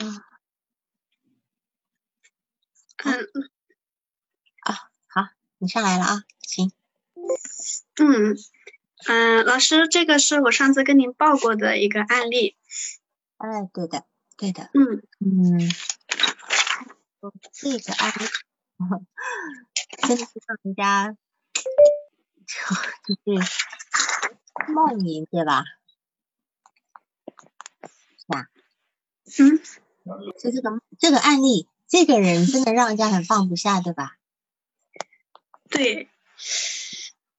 [0.00, 0.22] 嗯
[3.04, 3.28] 嗯
[4.62, 4.74] 啊，
[5.08, 6.72] 好，你上来了啊，行。
[7.96, 8.34] 嗯
[9.06, 12.56] 嗯，老师，这个是我上次跟您报过的一个案例。
[13.36, 14.06] 哎，对的，
[14.38, 14.70] 对的。
[14.72, 15.58] 嗯嗯，
[17.52, 18.26] 这个案例
[20.02, 21.14] 真的是让人家
[23.06, 25.64] 就是梦萦，对吧？
[28.18, 28.48] 是吧？
[29.38, 29.60] 嗯，
[30.38, 34.16] 就这个这个案例，这个人真的让人家很放不下，对吧？
[35.68, 36.08] 对，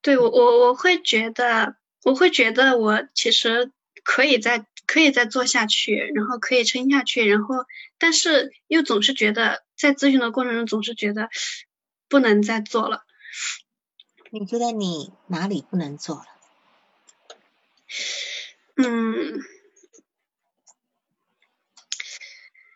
[0.01, 3.71] 对我我我会觉得，我会觉得我其实
[4.03, 7.65] 可以再可以再做下去，然后可以撑下去，然后
[7.97, 11.29] 但是又总是觉得在咨询的过程中总是觉得
[12.07, 13.03] 不能再做了。
[14.29, 16.25] 你觉得你哪里不能做了？
[18.77, 19.41] 嗯，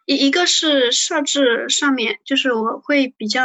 [0.05, 3.43] 一一个是设置上面，就是我会比较，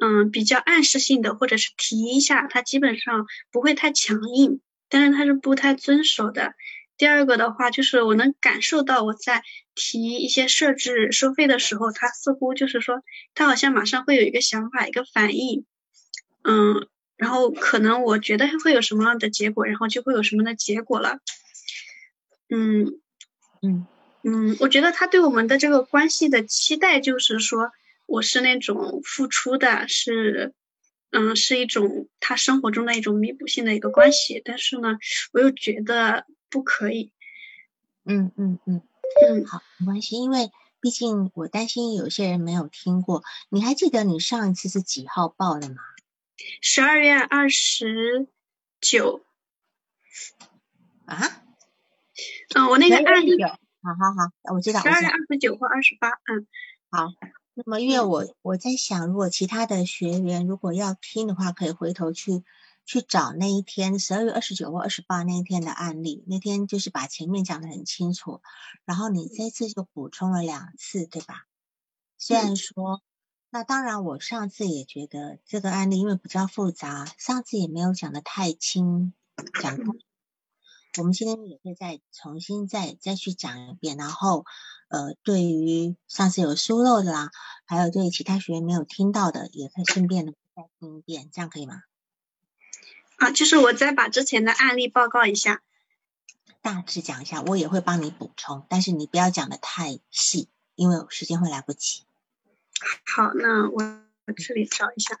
[0.00, 6.54] 嗯，比较暗示性的，或者是提一下，他基本上不会太强硬，但是他是不太遵守的。
[6.96, 9.42] 第二个的话，就是我能感受到我在
[9.74, 13.02] 提一些设置收费的时候，他似乎就是说，
[13.34, 15.64] 他好像马上会有一个想法，一个反应，
[16.42, 21.18] 嗯，然后可能我觉得会有什么样的结果，然后就会有什么的结果了。
[22.50, 23.00] 嗯
[23.62, 23.86] 嗯
[24.30, 27.72] 嗯，我觉得他对我们的这个关系的期待就是说，
[28.04, 30.52] 我是那种付出的，是
[31.10, 34.98] 嗯，是一种他生活中的一种弥补性的一个关系，但是呢，
[35.32, 37.10] 我又觉得不可以。
[38.04, 38.82] 嗯嗯嗯，
[39.22, 43.24] 嗯，好，没关系，因为毕竟我担心有些人没有听过。
[43.48, 45.76] 你还记得你上一次是几号报的吗？
[46.60, 48.28] 十二月二十
[48.78, 49.24] 九。
[51.06, 51.42] 啊？
[52.54, 53.38] 嗯，我那个案例，
[53.94, 54.80] 好好好，我知道。
[54.80, 56.46] 十二月二十九或二十八，嗯，
[56.90, 57.08] 好。
[57.54, 62.44] 那么，因为我我在想，如果其他的学员如果要听的话，可以回头去
[62.84, 66.22] 去找那一天十二月二十九或二十八那一天的案例。
[66.28, 68.42] 那天就是把前面讲的很清楚，
[68.84, 71.46] 然后你这次就补充了两次，对吧？
[72.16, 73.02] 虽然说，
[73.50, 79.12] 那当然我上次也觉得这个案例因为比较复杂，上次也没有讲的太清，
[79.60, 79.82] 讲太。
[80.98, 84.44] 我们今天也会再重新再再去讲一遍，然后
[84.88, 87.30] 呃，对于上次有疏漏的啦，
[87.66, 91.82] 还有对其他学员没有听到的，也可以顺便的再听一遍，这样可以吗？
[93.16, 95.62] 啊，就是我再把之前的案例报告一下，
[96.62, 102.02] 大致讲一下，我也会帮你补充，但是你不要讲的太细，因为时间会来不及。
[103.04, 103.82] 好，那我
[104.36, 105.18] 这里找一下。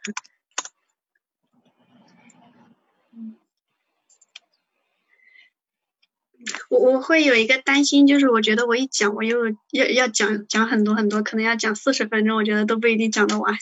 [6.70, 13.56] 我我会有一个担心，就是我觉得我一讲，我又要要讲讲很多很多，可能要讲四十分钟，我觉得都不一定讲得完。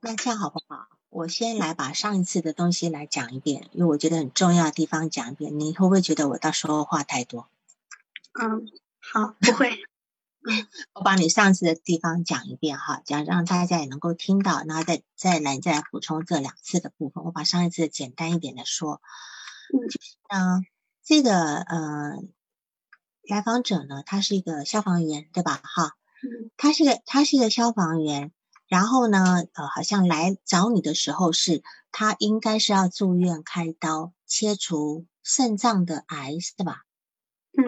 [0.00, 0.86] 那这样好不好？
[1.08, 5.58] 我先来把上一次的东西来讲一遍，因为我觉得很重要的地方讲一遍。
[5.58, 7.48] 你会不会觉得我到时候话太多？
[8.38, 8.68] 嗯，
[9.00, 9.70] 好，不会。
[10.48, 17.24] 嗯， 我把你上次的地方讲一遍哈，讲让大家也能够听到，然后再再来再来补充这两次的部分。
[17.24, 19.00] 我把上一次简单一点的说，
[19.72, 20.60] 嗯，就是呢。
[21.06, 22.16] 这个呃，
[23.22, 25.60] 来访者呢，他是一个消防员，对吧？
[25.62, 25.96] 哈，
[26.56, 28.32] 他是个他是一个消防员，
[28.66, 31.62] 然后呢，呃，好像来找你的时候是，
[31.92, 36.82] 他应该是要住院开刀切除肾脏的癌，是吧？
[37.56, 37.62] 嗯，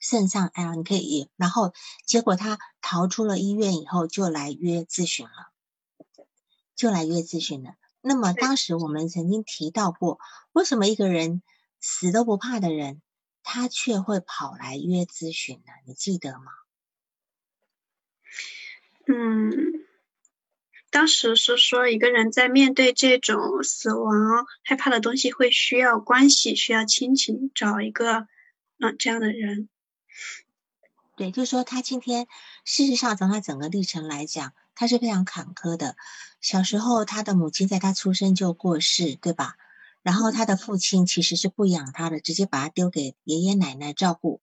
[0.00, 1.72] 肾脏癌，你可以，然后
[2.04, 5.52] 结果他逃出了医院以后，就来约咨询了，
[6.74, 7.76] 就来约咨询了。
[8.00, 10.18] 那么当时我们曾经提到过，
[10.50, 11.40] 为什么一个人？
[11.82, 13.02] 死都不怕的人，
[13.42, 15.72] 他却会跑来约咨询呢？
[15.84, 16.44] 你记得吗？
[19.08, 19.52] 嗯，
[20.90, 28.28] 当时是说一个人在面对这种死亡、害怕的东西，会需要关系，需要亲情，找一个
[28.78, 29.68] 嗯这样的人。
[31.16, 32.28] 对，就是说他今天
[32.64, 35.96] 事实上从他整个历程来讲，他是非常坎坷的。
[36.40, 39.56] 小时候，他的母亲在他出生就过世，对吧？
[40.02, 44.40] 然后他的父亲其实是不养他的，直接把他丢给爷爷奶奶照顾。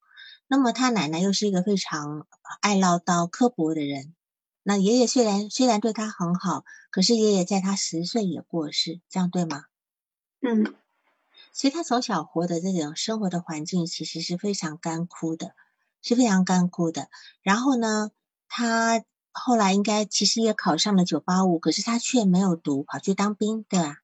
[0.47, 2.25] 那么他奶奶又是一个非常
[2.61, 4.15] 爱唠叨、刻薄的人。
[4.63, 9.65] 那爷爷虽然虽然对他很好，可是爷爷在他十岁也过世，这样对吗？
[10.41, 10.75] 嗯。
[11.51, 15.53] 所以他从小活的这种生活的环境其实是非常干枯的，
[16.01, 17.09] 是非常干枯的。
[17.41, 18.11] 然后呢，
[18.47, 23.97] 他后来应该其实也考上了九八五，可是他却没有读，跑去当兵，对吧？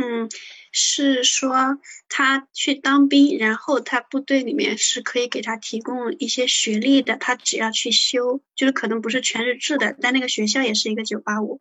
[0.00, 0.28] 嗯，
[0.70, 11.60] 是说他去当兵，然后他部队里面是可以给他提供一些学历的，他只要去修，就是可能不是全日制的，但那个学校也是一个九八五。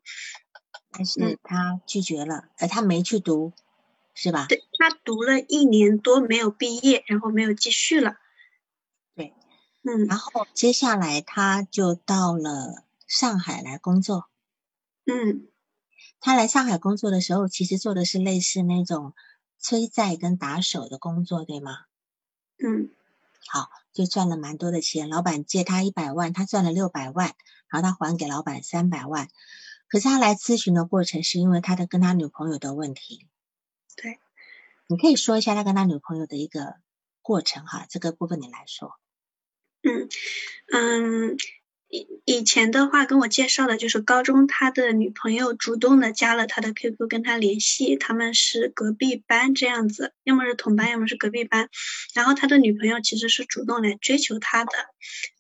[0.91, 3.53] 但是他拒绝了，呃，他没去读，
[4.13, 4.45] 是吧？
[4.47, 8.17] 对他读了一年多没有毕业，然后没有继续了。
[9.15, 9.33] 对，
[9.81, 14.29] 嗯，然后接下来他就到了上海来工作。
[15.05, 15.47] 嗯。
[16.19, 19.13] 他来上海工作的时候，其实做的是类似那种
[19.59, 21.85] 催债跟打手的工作，对吗？
[22.57, 22.89] 嗯，
[23.47, 25.09] 好，就赚了蛮多的钱。
[25.09, 27.35] 老板借他一百万，他赚了六百万，
[27.69, 29.29] 然后他还给老板三百万。
[29.87, 33.27] 可是他来咨询的过程，是因为他的跟他女朋友的问题。
[33.95, 34.19] 对，
[34.87, 36.75] 你可以说一下他跟他女朋友的一个
[37.21, 38.97] 过程哈，这个部分你来说。
[39.83, 40.09] 嗯
[40.73, 41.37] 嗯。
[41.89, 51.69] 以以前的话跟我介绍的就是高中他的女朋友主动的加了他的 QQ 跟他联系，他们是隔壁班这样子，要么是同班，要么是隔壁班。
[52.13, 54.71] 然后他的女朋友其实是主动来追求他的，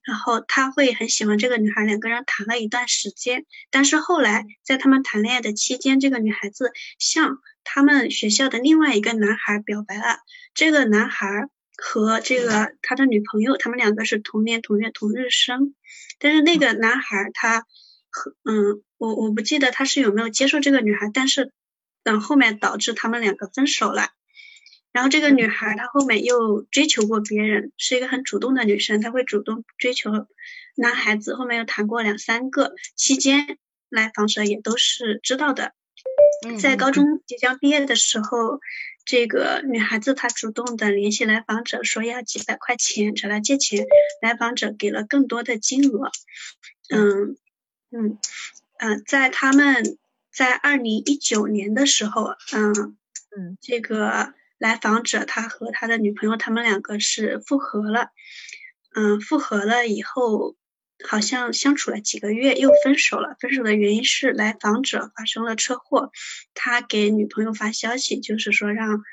[0.03, 3.45] 然后他会很喜欢这个女孩，两个人谈了一段时间。
[3.69, 10.19] 但是后来在他们谈恋爱的期间，这个女孩子向他们学校的另外一个男孩表白了，
[10.53, 11.49] 这个男孩。
[11.79, 15.75] 和这个他的女朋友，他们两个是同年同月同日生，
[16.17, 17.67] 但是那个男孩他
[18.09, 21.51] 和嗯，我我不记得他是有没有接受这个女孩，但是
[22.03, 24.09] 等后面导致他们两个分手了。
[24.91, 30.09] 然后这个女孩她后面又追求过别人，是一个很主动的女生，她会主动追求
[30.75, 33.59] 男孩子，后面又谈过两三个，期间
[33.89, 35.73] 来访者也都是知道的。
[36.59, 38.59] 在高中即将毕业的时候。
[39.07, 43.87] 这个女孩子她主动的联系来访者，说要几百块钱找他借钱，
[44.21, 46.11] 来访者给了更多的金额。
[46.89, 47.37] 嗯
[47.89, 48.19] 嗯
[48.77, 49.97] 嗯，在他们
[50.31, 52.97] 在二零一九年的时候，嗯
[53.35, 58.09] 嗯，这个来访者他和他的女朋友他们两个是复合了。
[58.93, 60.55] 嗯，复合了以后。
[61.05, 66.11] 好像相处了几个月又分手了，分手的原因是来访者发生了车祸，
[66.53, 69.03] 他给女朋友发消息，就是说让，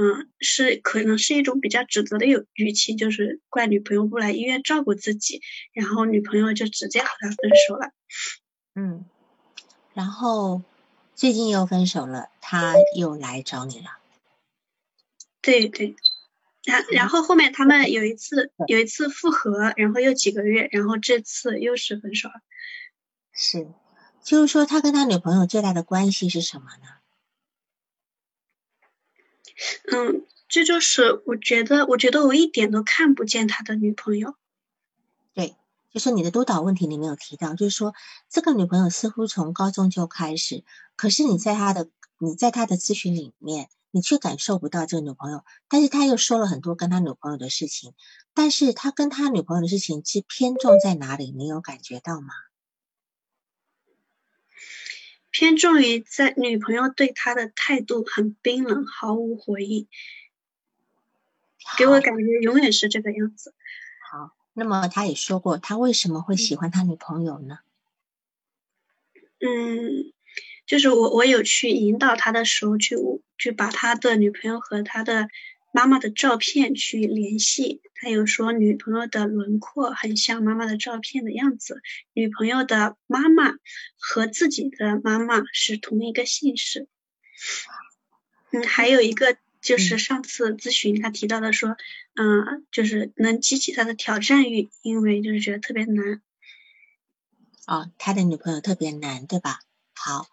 [0.00, 5.42] 嗯，是可能是一种比较指责的语语气，就是怪女朋友不来医院照顾自己，
[5.72, 7.90] 然后女朋友就直接和他分手了。
[8.74, 9.04] 嗯，
[9.92, 10.62] 然后
[11.14, 13.98] 最近又分手了，他又来找你了。
[15.40, 15.96] 对对。
[16.64, 22.40] 然然后后面他们有一次有一次复合，然后又几个月，然后这次又是分手了。
[23.32, 23.68] 是，
[24.22, 26.88] 就是说他跟他女朋友最大的关系是什么呢？
[29.92, 34.34] 嗯，这就是我觉得，我觉得我一点都看不见他的女朋友。
[35.34, 35.56] 对，
[35.92, 37.94] 就是你的督导问题里面有提到，就是说
[38.30, 40.64] 这个女朋友似乎从高中就开始，
[40.96, 43.68] 可是你在他的你在他的咨询里面。
[43.94, 47.94] 你却感受不到这个女朋友，但是他又说了很多跟他女朋友的事情，
[48.34, 51.30] 但是他跟他女朋友的事情是偏重在哪里？
[51.30, 52.34] 你有感觉到吗？
[55.30, 59.86] 偏重于在女朋友对他的态度很冰冷，毫无回应，
[61.78, 63.54] 给我感觉永远是这个样子。
[64.10, 67.58] 好，那么他也说过，他为什么会喜欢他女朋友呢？
[69.38, 70.13] 嗯。
[70.66, 72.96] 就是我，我有去引导他的时候，去
[73.38, 75.28] 去把他的女朋友和他的
[75.72, 77.80] 妈妈的照片去联系。
[77.96, 81.80] 他有说女朋友的轮廓很像妈妈的照片的样子，
[82.12, 83.54] 女朋友的妈妈
[83.96, 86.86] 和自己的妈妈是同一个姓氏。
[88.50, 91.76] 嗯，还有一个就是上次咨询他提到的说，
[92.14, 96.20] 嗯，就是能激起他的挑战欲，因为就是觉得特别难。
[97.66, 99.60] 哦，他的女朋友特别难，对吧？
[99.96, 100.26] 好，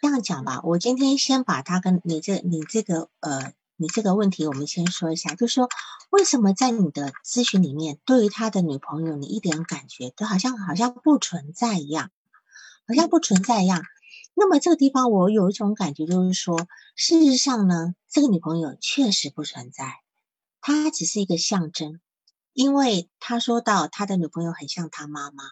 [0.00, 5.68] 这样讲吧，我今天先把他跟你这你这个呃你这个问题，我们先说一下，就是说
[6.10, 12.10] 为什么在你的咨询里面，对于他的女朋友，你一点感觉都好像好像不存在一样，
[12.86, 13.82] 好像不存在一样。
[14.34, 19.96] 那么这个地方，我有一种感觉，就是说，事实上呢，这个女朋友确实不存在，
[20.60, 22.00] 她只是一个象征，
[22.52, 25.44] 因为他说到他的女朋友很像他妈妈，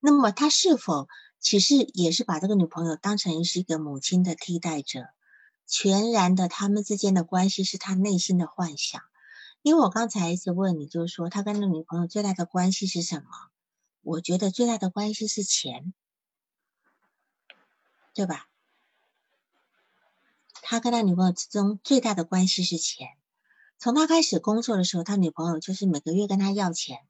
[0.00, 1.06] 那么他是否？
[1.44, 5.10] 其实也是把这个女朋友当成是一个母亲的替代者，
[5.66, 9.02] 全然的他们之间的关系是他内心的幻想。
[9.60, 13.28] 因为我刚才一直问你，就是说他跟那女朋友最大的关系是什么？
[14.00, 15.92] 我觉得最大的关系是钱，
[18.14, 18.48] 对吧？
[20.62, 23.08] 他跟他女朋友之中最大的关系是钱。
[23.78, 27.06] 从他开始工作的时候，他女朋友就是每个月跟他要钱，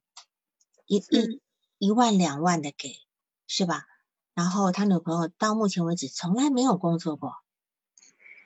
[0.86, 1.40] 一一
[1.78, 2.98] 一万两万的给，
[3.46, 3.86] 是吧？
[4.34, 7.36] 然后他女朋友到目前为止从来没有工作过，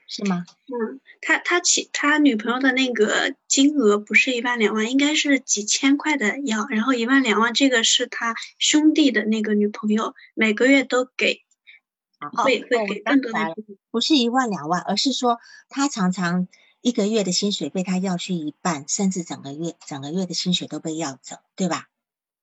[0.06, 0.44] 是吗？
[0.66, 11.42] 嗯，他他其他女朋友的那个金额不是一万两万，应该是几千块的要，然后一万两万这个是他兄弟的那个女朋友，每个月都给，
[12.32, 13.54] 会会给更多的，
[13.90, 16.48] 不是一万两万，而是说他常常
[16.82, 21.88] 一个月的薪水被他要去一半，甚至整个月整个月的薪水都被要走，对吧？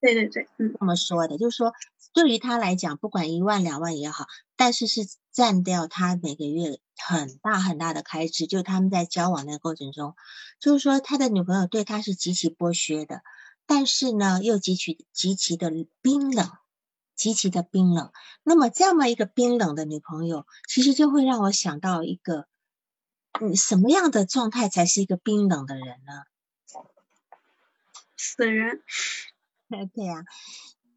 [0.06, 1.74] 对对对，嗯，这么说的，就是说
[2.14, 8.46] 对于他来讲，不管一万两万也好，但是是占掉他每个月很大很大的开支。
[8.46, 10.16] 就他们在交往的过程中，
[10.60, 13.24] 就是说他的女朋友对他是极其剥削的，
[13.66, 15.72] 但是呢又极其极其的
[16.04, 16.52] 冰冷，
[17.16, 18.12] 极其的冰冷。
[18.44, 22.48] 那么这么一个冰冷的女朋友，其实就会让我想到一个，
[23.42, 26.24] 嗯，什么样的状态才是一个冰冷的人呢？
[28.16, 28.84] 死人。
[29.94, 30.24] 对呀，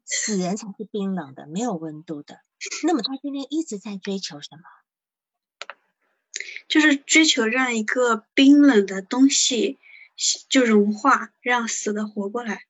[0.05, 2.39] 死人才是冰冷的，没有温度的。
[2.83, 4.61] 那么他今天一直在追求什么？
[6.67, 9.79] 就是追求让一个冰冷的东西
[10.49, 12.63] 就融化，让死的活过来。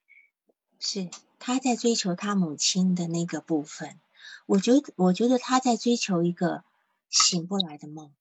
[0.79, 3.99] 是他在追求他母亲的那个部分。
[4.45, 6.63] 我觉得，我觉得他在追求一个
[7.09, 8.13] 醒不来的梦。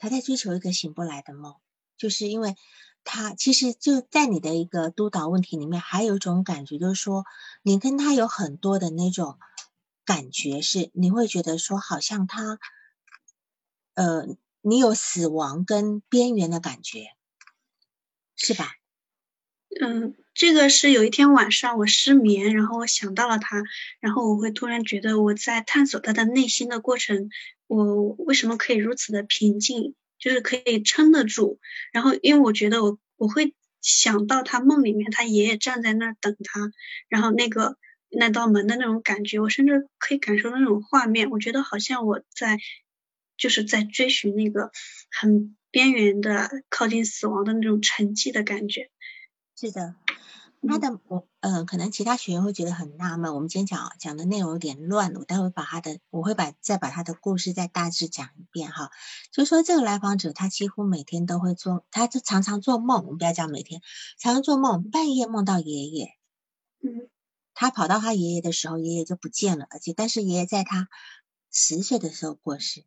[0.00, 1.54] 他在追求一个醒不来的梦，
[1.96, 2.56] 就是因为。
[3.04, 7.24] 他其实就在你的一个督导问题里面，还有一种感觉，就是说
[7.62, 9.38] 你跟他有很多的那种
[10.04, 12.58] 感觉，是你会觉得说，好像他，
[13.94, 14.26] 呃，
[14.60, 17.08] 你有死亡跟边缘的感觉，
[18.36, 18.72] 是吧？
[19.80, 23.62] 嗯，这个是有一天晚上我失眠，然后我想到了他，
[24.00, 27.30] 然后我会突然觉得我在探索他的内心的过程，
[27.66, 29.94] 我为什么可以如此的平静？
[30.22, 31.58] 就是可以撑得住，
[31.92, 36.70] 然后因为我觉得我我会想到他梦里面他爷爷站在那儿等他，
[37.08, 37.76] 然后那个
[38.08, 42.58] 那道门的那种感觉，我甚至可以感受到那种画面，我觉得好像我在
[43.36, 44.70] 就是在追寻那个
[45.10, 48.90] 很边缘的靠近死亡的那种沉寂的感觉。
[49.58, 49.96] 是的。
[50.68, 53.34] 他的我呃，可能其他学员会觉得很纳闷。
[53.34, 58.90] 我们今天讲讲的内容有点乱，我待会把他的我会把再把他的故事再大致讲一遍哈。
[59.32, 63.04] 就说这个来访者他几乎每天都会做，他就常常做梦。
[63.04, 63.82] 我们不要讲每天，
[64.18, 66.10] 常常做梦，半夜梦到爷爷。
[66.80, 67.10] 嗯，
[67.54, 70.88] 他跑到他爷爷的时候，爷爷就不见了，而且但是爷爷在他
[71.50, 72.84] 十岁的时候过世。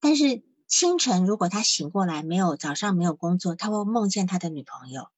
[0.00, 5.08] 但是清晨如果他醒过来，没有早上没有工作，他会梦见他的女朋友。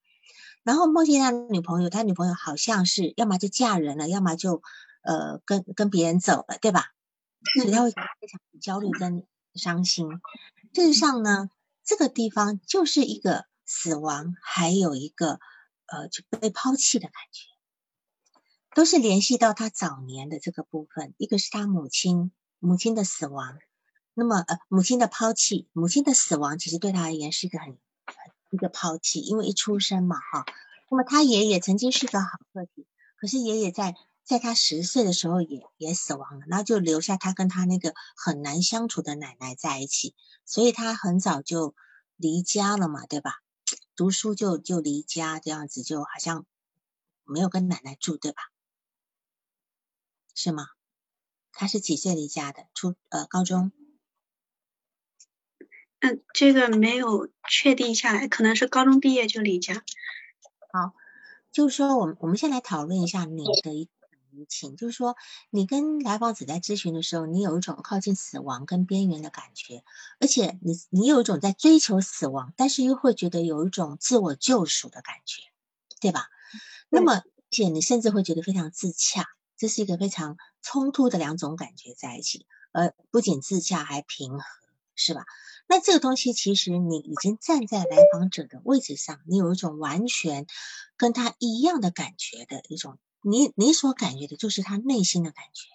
[0.62, 4.62] 然后梦见他女朋友，他女朋友好像是要么就嫁人了，要么就
[5.02, 6.93] 呃跟跟别人走了，对吧？
[7.55, 10.07] 所以他会非常焦虑跟伤心。
[10.75, 11.49] 事实上呢，
[11.83, 15.40] 这个地方就是一个死亡，还有一个
[15.87, 17.49] 呃就被抛弃的感觉，
[18.75, 21.14] 都是联系到他早年的这个部分。
[21.17, 23.59] 一个是他母亲母亲的死亡，
[24.12, 27.79] 那么呃母亲的抛弃，母亲的死亡其实对他而言是一个很。
[28.50, 30.45] 一个抛弃，因为一出生嘛，哈，
[30.90, 40.14] 那么他爷爷曾经是个好个体，可是爷爷在在他十岁的时候也也死亡了，然后就留下他跟他那个很难相处的奶奶在一起，
[40.45, 41.75] 所以他很早就
[42.16, 43.40] 离家了嘛，对吧？
[43.97, 46.47] 读书就就离家，这样子就好像
[47.25, 48.42] 没有跟奶奶住，对吧？
[50.35, 50.66] 是吗？
[51.52, 52.66] 他是几岁离家的？
[52.75, 53.73] 初呃高中。
[56.00, 59.75] 嗯，这个没有确定下来，可能是高中毕业就离家。
[60.73, 60.95] 好，
[61.52, 63.90] 就是说，我们我们先来讨论一下你的一个
[64.33, 65.16] 舆情，就是说，
[65.50, 69.85] 你跟来访者在咨询的时候，你有一种靠近死亡跟边缘的感觉，
[70.21, 75.42] 而且你你有一种在追求死亡，但是又会觉得有一种自我救赎的感觉，
[76.00, 76.28] 对吧？
[76.88, 79.26] 那么，且你甚至会觉得非常自洽，
[79.59, 84.45] 这是一个非常冲突的两种感觉在一起，而不仅自洽还平和，
[84.95, 85.25] 是吧？
[85.67, 90.47] 那这个东西，其实你已经站在来访者的位置上，你有一种完全
[90.97, 95.69] 跟他一样的感觉的一种，你你所感觉的就是他内心的感觉。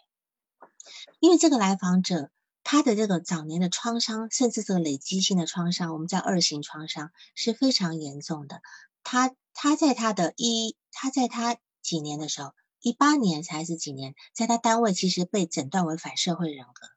[1.20, 2.30] 因为这个来访者
[2.64, 8.62] 他的这个早年的创伤，甚至这个累积性的创伤，我们叫二型创伤是非常严重的。
[9.04, 16.88] 他他在他的一他在他几年的时候，一八年才是几年，在他单位其实被诊断为反社会人格。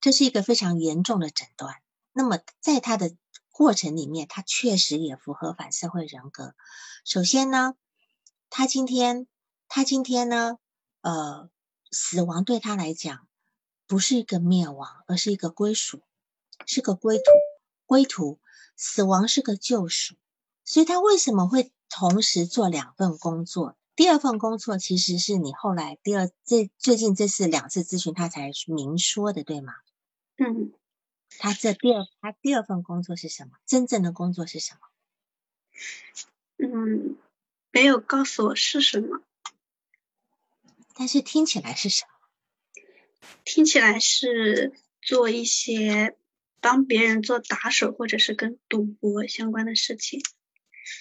[0.00, 1.74] 这是一个非常严重的诊断。
[2.12, 3.14] 那么，在他的
[3.50, 6.54] 过程里面，他确实也符合反社会人格。
[7.04, 7.74] 首先呢，
[8.50, 9.26] 他今天，
[9.68, 10.58] 他今天呢，
[11.00, 11.50] 呃，
[11.90, 13.26] 死亡对他来讲
[13.86, 16.00] 不是一个灭亡，而是一个归属，
[16.66, 17.24] 是个归途。
[17.86, 18.38] 归途，
[18.76, 20.14] 死亡是个救赎。
[20.62, 23.76] 所以他为什么会同时做两份工作？
[23.96, 29.72] 第二份工作其实是你后来第二这最近这次两次咨询他才明说的，对吗？
[30.38, 30.72] 嗯，
[31.38, 33.58] 他这第二他第二份工作是什么？
[33.66, 34.80] 真正的工作是什么？
[36.56, 37.16] 嗯，
[37.70, 39.22] 没有告诉我是什么，
[40.94, 42.10] 但是听起来是什么？
[43.44, 46.16] 听起来是做一些
[46.60, 50.22] 帮别人做打手，或者是跟赌博相关的事情。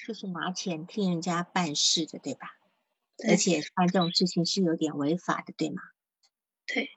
[0.06, 2.58] 就是拿钱替人家办事的，对吧？
[3.18, 5.82] 对而且干这种事情是有点违法的，对吗？
[6.66, 6.92] 对，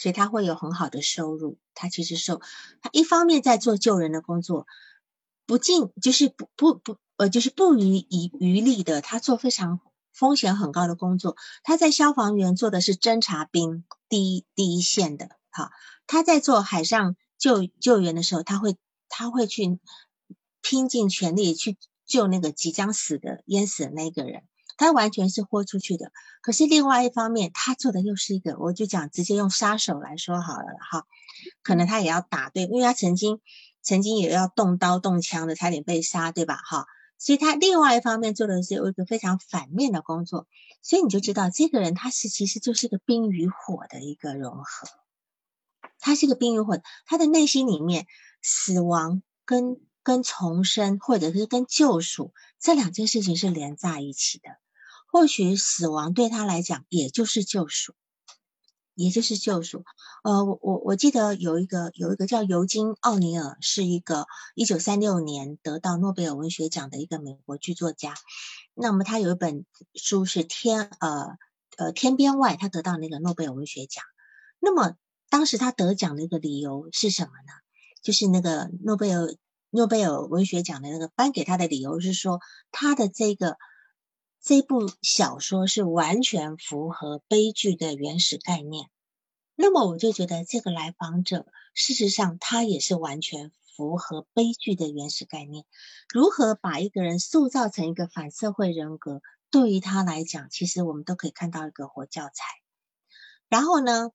[0.00, 1.58] 所以他会有很好的收入。
[1.74, 2.40] 他其实受
[2.80, 4.66] 他一方面在做救人的工作，
[5.44, 9.78] 不尽就是不不不呃，就是不遗余余力的，他做非常
[10.14, 11.36] 风险很高的工作。
[11.62, 15.36] 他在消防员做的是侦察兵，第一第一线的。
[15.50, 15.70] 好，
[16.06, 18.78] 他在做海上救救援的时候，他会
[19.10, 19.78] 他会去
[20.62, 21.76] 拼尽全力去
[22.06, 24.44] 救那个即将死的淹死的那个人。
[24.80, 26.10] 他完全是豁出去的，
[26.40, 31.06] 可是另外一方面，他做的又是一个，我就讲直接用杀手来说好了哈，
[31.62, 33.42] 可能他也要打对，因为他曾经
[33.82, 36.56] 曾经也要动刀动枪的，差点被杀，对吧？
[36.56, 36.86] 哈，
[37.18, 40.46] 所以他另外一方面做的是有一个非常反面的工作，
[40.80, 44.88] 所以你就知道这个人他是其实就是个冰与火的一个融合，
[45.98, 48.06] 他是个冰与火，他的内心里面
[48.40, 54.48] 死亡跟跟重生或者是跟救赎这两件事情是连在一起的。
[55.12, 57.94] 或许死亡对他来讲也就是救赎，
[58.94, 59.84] 也就是救赎。
[60.22, 68.14] 呃，我我我记得有一个有一个叫尤金·奥尼尔，是一个一九三六年得到诺贝尔文学奖的一个美国剧作家。
[68.74, 69.64] 那么他有一本
[69.94, 71.36] 书是天呃
[71.76, 74.04] 呃天边外，他得到那个诺贝尔文学奖。
[74.60, 74.94] 那么
[75.28, 77.52] 当时他得奖的一个理由是什么呢？
[78.02, 79.34] 就是那个诺贝尔
[79.70, 82.38] 诺贝尔文学奖的那个颁给他的理由是说
[82.70, 83.56] 他的这个。
[84.42, 88.88] 这部小说是完全符合悲剧的原始概念，
[89.54, 95.66] 那么我就觉得这个来访者，事实上他也是完全符合悲剧的原始概念。
[96.08, 99.20] 如何把一个人塑造成一个反社会人格，
[99.50, 102.32] 对于他来讲，其实我们都可以看到一个活教材。
[103.50, 104.10] 然后呢，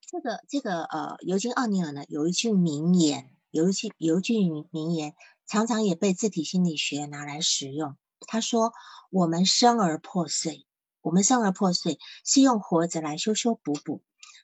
[0.00, 4.38] 这个这个呃，尤金·奥尼尔呢有一句名言，有一句有一句
[4.72, 5.14] 名言，
[5.46, 7.98] 常常也被自体心理学拿来使用。
[8.26, 8.72] 他说
[9.10, 10.66] ：“我们生而破碎，
[11.00, 14.02] 我们生而破碎是用活着来修修补补。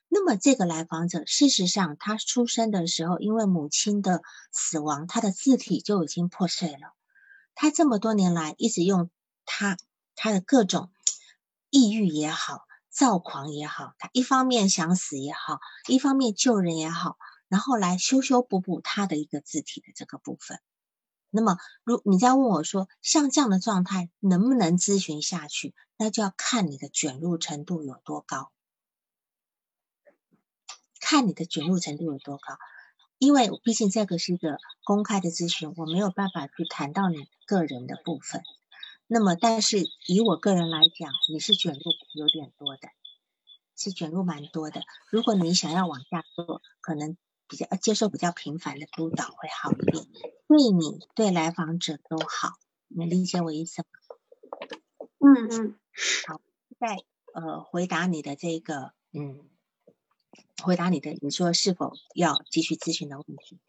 [0.09, 6.93] 那么这个来访者，事实上他出生的时候，因为母亲的死亡，他的字体就已经破碎了。
[7.55, 9.09] 他这么多年来一直用
[9.45, 9.77] 他
[10.15, 10.91] 他的各种
[11.69, 20.59] 抑郁也好、躁狂也好，他一方面想死也好，一方面救人也好，然后来修修补补他的一个字体的这个部分。”
[21.37, 25.75] 那么，如你在问我说，像这样的状态能不能咨询下去？
[25.95, 28.51] 那就要看你的卷入程度有多高，
[30.99, 32.57] 看你的卷入程度有多高。
[33.19, 38.41] 因为毕竟这个是一个公开的咨询，我没有办法去谈到你个人的部分。
[39.05, 41.79] 那么，但是以我个人来讲，你是卷入
[42.15, 42.89] 有点多的，
[43.75, 44.81] 是卷入蛮多的。
[45.11, 47.15] 如果你想要往下做，可能。
[47.47, 50.05] 比较接受比较频繁的督导会好一点，
[50.47, 52.57] 对你对来访者都好，
[52.87, 53.87] 你理解我意思吗？
[55.19, 55.75] 嗯嗯，
[56.27, 56.41] 好，
[56.79, 56.97] 在
[57.33, 59.39] 呃回答你的这个嗯，
[60.63, 63.59] 回答你的你说是否要继续咨询的问题，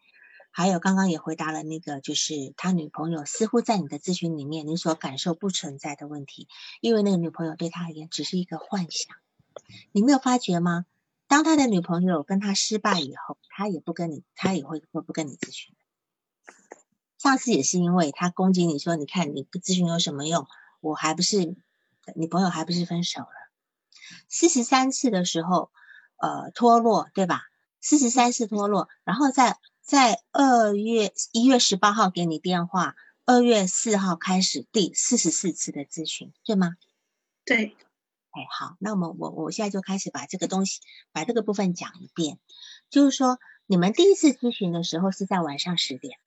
[0.51, 6.47] 还有刚刚也回答了那个就是他女朋友似乎在你的咨询里面你所感受不存在的问题，
[6.81, 9.15] 因为那个女朋友对他而言只是一个幻想，
[9.91, 10.85] 你没有发觉吗？
[11.29, 15.75] 当他的女朋友跟他失败以后，他也不跟你，他也会会不跟你咨询。
[17.19, 20.47] 上次也是因为他攻击你说，你看你咨询有什么用？
[20.79, 21.55] 我还不是
[22.15, 23.27] 女朋友，还不是分手了。
[24.27, 25.69] 四十三次的时候，
[26.17, 27.43] 呃，脱落对吧？
[27.79, 36.75] 四十三次脱落，然后在在二月一月十八号给你电话，二月四号开始第四十四次的咨询，对吗？
[37.45, 37.75] 对。
[38.39, 40.79] 哎，好，那么我我现在就开始把这个东西，
[41.11, 42.39] 把这个部分讲一遍。
[42.89, 46.17] 就是说，你们第一次咨询的时候是在晚上十点，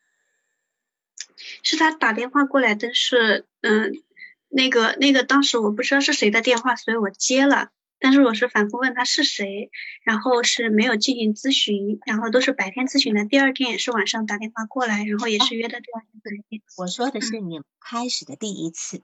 [1.63, 4.03] 是他打电话过来但，是嗯，
[4.49, 9.71] 那个那个当时我不知道是谁的电话，所以我接了，但是我是反复问他是谁，
[10.03, 16.61] 然后是没有进行咨询，然后都是白天咨询的，第二天也是晚上打电话过来，然后也是约的第二天白天。
[16.77, 19.01] 我说的是你开始的第一次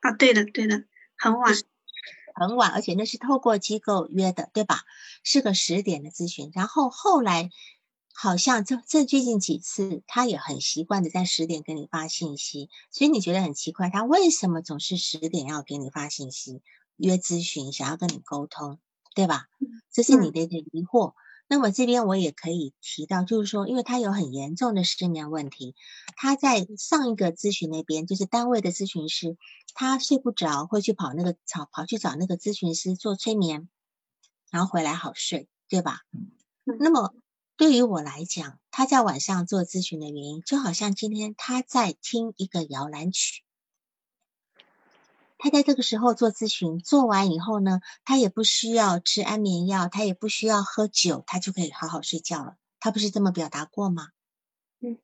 [0.00, 0.84] 啊，对的对的，
[1.18, 1.54] 很晚。
[2.38, 4.82] 很晚，而且那是透过机构约的，对吧？
[5.24, 7.50] 是个十点的咨询，然后后来
[8.14, 16.62] 好像这这最近几次，他也很习惯的在十点给你发信息，所以你觉得很奇怪，他为什么总是十点要给你发信息
[16.96, 18.78] 约咨询，想要跟你沟通，
[19.14, 19.46] 对吧？
[19.92, 21.14] 这是你的一个疑惑。
[21.50, 25.74] 那么这边我也可以提到，就是说，因为他有很严重的失眠问题，
[26.14, 29.38] 他在上一个咨询那边，就是单位的咨询师，
[29.74, 33.68] 他睡不着，会去跑那个跑跑去找那个咨询师做催眠，
[34.50, 36.00] 然后回来好睡，对吧？
[36.64, 37.14] 那么
[37.56, 43.42] 对于我来讲，他在晚上做咨询的原因，就好像今天他在听一个摇篮曲。
[45.38, 52.56] 他在这个时候做咨询，做完以后呢，他也不需要吃安眠药，他也不需要喝酒，他就可以好好睡觉了。
[52.80, 54.08] 他不是这么表达过吗？
[54.80, 54.98] 嗯，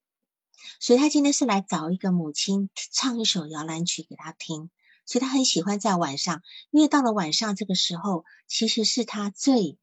[0.80, 4.70] 所以他今天是来找一个母亲唱一首摇篮曲给他听，
[5.06, 9.78] 所以他很喜欢在晚上，因为到了晚上这个时候，其实是他最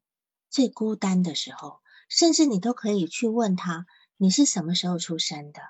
[0.50, 3.86] 最孤单的时候，甚至你都可以去问他，
[4.18, 5.62] 你是什么时候出生的？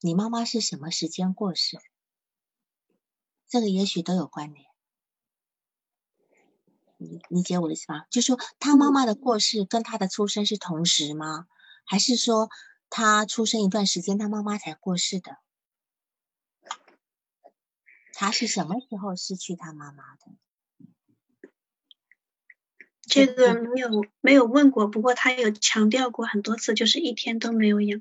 [0.00, 1.78] 你妈妈是什么时间过世？
[3.50, 4.64] 这个也许都有关联，
[6.98, 8.06] 你理解我的意思吗？
[8.08, 11.48] 就说他妈妈的过世跟他的出生是同时吗？
[11.84, 12.48] 还是说
[12.88, 15.38] 他出生一段时间，他妈妈才过世的？
[18.12, 20.26] 他是什么时候失去他妈妈的？
[23.02, 23.88] 这个没有
[24.20, 28.00] 没有问过，不过他有强调过很多次，就是一天都没有养。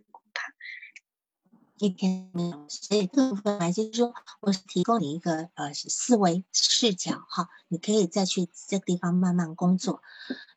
[1.79, 10.01] 一天没有，所以这部分来就是说，我是提供你一个呃思维视角哈，你可以再去这个地方慢慢工作。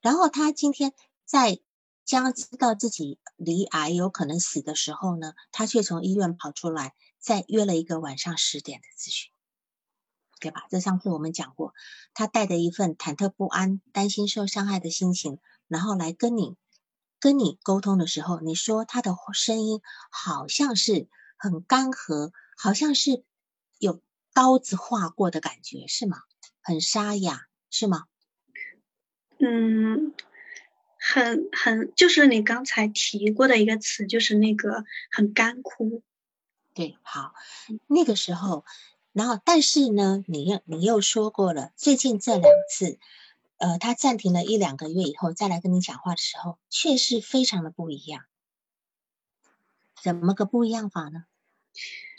[0.01, 0.93] 然后他今天
[1.25, 1.61] 在
[2.05, 9.31] 将知道自己离癌有可能死的时候呢，他却从医院跑出来，再约了一个晚上十点的咨询，
[10.41, 10.67] 对吧？
[10.71, 11.73] 这上次我们讲过，
[12.15, 16.57] 他带着一份忐忑不安、担心受伤害的心情，然后来跟你。
[17.23, 19.81] 跟你沟通的时候，你说他的声音
[20.11, 21.07] 好像是
[21.37, 23.23] 很干涸，好像是
[23.79, 24.01] 有
[24.35, 26.19] 刀子划过的感觉，是吗？
[26.63, 28.07] 很沙哑，是吗？
[29.39, 30.13] 嗯，
[30.99, 36.03] 很很，就是你刚才提过的一个词，就是那个很干枯。
[36.75, 37.35] 对，好，
[37.87, 38.65] 那个时候，
[39.13, 42.99] 然后但是呢，你又你又说过了，最近这两次。
[43.63, 48.25] 呃，他暂停了一两个月以后，再来跟你讲话的时候，确实非常的不一样。
[50.03, 51.27] 怎么个不一样法呢？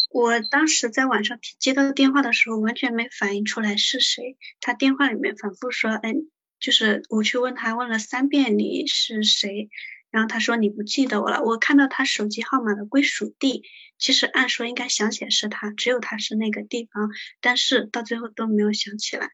[0.10, 4.38] 我当时在晚上接到电话的时候，完全没反应出来是谁。
[4.62, 6.14] 他电话里面反复说：“哎，
[6.62, 9.70] 就是我去问他，问了三遍你是谁，
[10.12, 11.44] 然后他说你不记得我了。
[11.44, 13.64] 我看到他手机号码的归属地，
[13.98, 17.10] 其实按说应该想起来是他，只有他是那个地方，
[17.42, 19.32] 但是到最后都没有想起来。”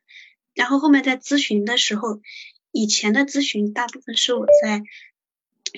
[0.59, 2.19] 然后后面在咨询的时候，
[2.71, 4.83] 以前的咨询大部分是我在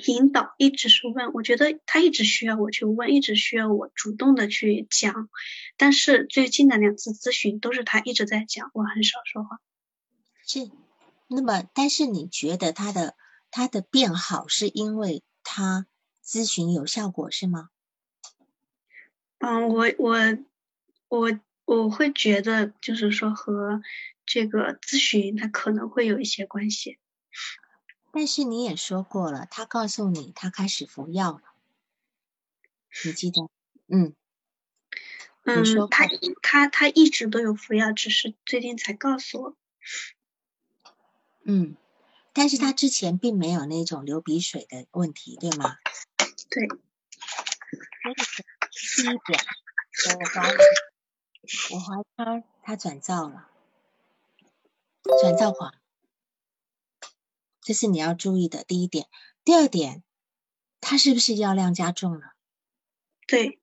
[0.07, 5.29] 引导，一直是问，我觉得他一直需要我去问，一直需要我主动的去讲。
[5.77, 9.59] 但是最近的两次咨询都是他一直在讲，我很少说话。
[10.47, 10.71] 是，
[11.27, 13.15] 那么但是你觉得他的
[13.51, 15.85] 他的变好是因为他
[16.25, 17.69] 咨询有效果是吗？
[19.37, 20.39] 嗯，我我
[21.07, 23.83] 我我会觉得就是说和。
[24.33, 26.97] 这个咨询他可能会有一些关系，
[28.13, 31.41] 但是你也说过了，他告诉你他开始服药了，
[33.03, 33.41] 你记得？
[33.87, 34.15] 嗯
[35.43, 36.07] 嗯，他
[36.41, 39.57] 他他一直都有服药，只是最近才告诉我。
[41.43, 41.75] 嗯，
[42.31, 45.75] 但是他之前并没有那种流鼻水的问题，对吗？
[46.49, 46.69] 对。
[48.95, 49.19] 第一点，
[50.07, 50.55] 我怀疑，
[51.73, 53.49] 我怀疑他他转造了。
[55.19, 55.73] 转造狂，
[57.61, 59.07] 这是你要注意的第一点。
[59.43, 60.03] 第二点，
[60.79, 62.33] 他是不是药量加重了？
[63.27, 63.59] 对，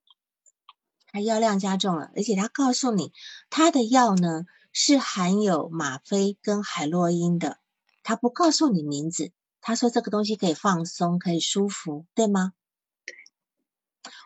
[1.07, 3.13] 他药量加重了，而且他告诉你，
[3.51, 7.61] 他的药呢是含有吗啡跟海洛因的。
[8.03, 12.53] 他不告诉你名字，他说这个东西可以放松，可以舒服，对吗？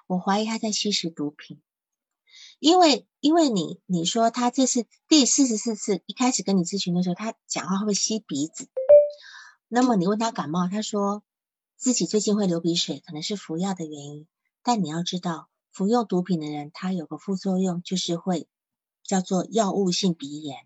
[0.06, 1.62] 我怀疑他在吸食毒品。
[2.62, 8.68] 因为，因为你你说他这是第四十四次，一开始跟你咨询的时候，他讲话会会吸鼻子？
[9.66, 11.25] 那么你问他感冒，他说
[11.77, 14.29] 自己最近会流鼻水，可能是服药的原因。
[14.62, 18.46] 但你要知道，服用毒品的人，他有个副作用，就是会
[19.03, 20.59] 叫做药物性鼻炎，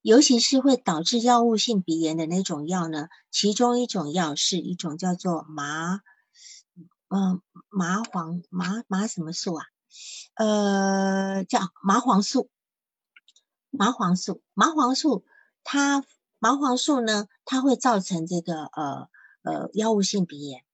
[0.00, 3.08] 尤其是会导致药物性鼻炎的那种药呢。
[3.32, 6.02] 其中一种药是一种叫做麻，
[7.08, 9.66] 嗯，麻黄麻麻什么素啊？
[10.34, 12.50] 呃，叫麻黄素，
[13.70, 15.24] 麻黄素，麻黄素，
[15.64, 16.04] 它
[16.38, 19.08] 麻黄素呢，它会造成这个呃
[19.42, 20.64] 呃药物性鼻炎，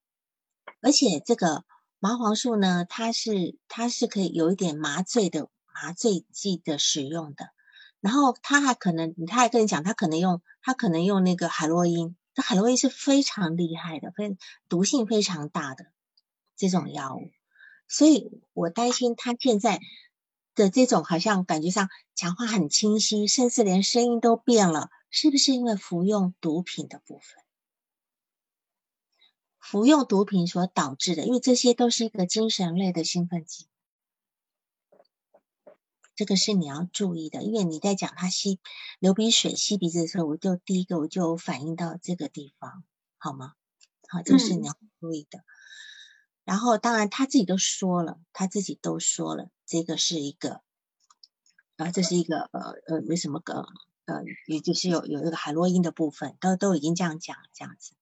[0.83, 1.65] 而且这个
[1.99, 7.51] 麻黄素呢，它是它是可以有一点麻醉的麻醉剂的使用的，
[8.01, 14.37] 然后它还可能，他还跟你讲，他可能用他可能用那个海洛因，这海洛因是非常厉害的，非
[14.69, 15.87] 毒性非常大的
[16.57, 17.31] 这种药物，
[17.89, 19.81] 所以我担心他现在
[20.55, 27.43] 的这种好像感觉上讲话很清晰，甚至连声音都变了，是不是因为服用毒品的部分？
[29.61, 33.67] 服用毒品所导致的，因为这些都是一个精神类的兴奋剂，
[36.15, 37.43] 这个是你要注意的。
[37.43, 38.61] 因为你在讲他吸
[38.99, 42.85] 流鼻水、吸鼻子的时候，我就第一个我就反映到这个地方，
[43.17, 43.55] 好吗？
[44.09, 45.43] 好，这是你要注意的。
[46.45, 50.63] 然后，当然他自己都说了，他自己都说了，这个是一个，
[51.77, 53.67] 啊，这是一个呃呃，为什么个
[54.05, 57.95] 呃，也就是有有一个海洛因的部分，都都已经这样讲了，这样子。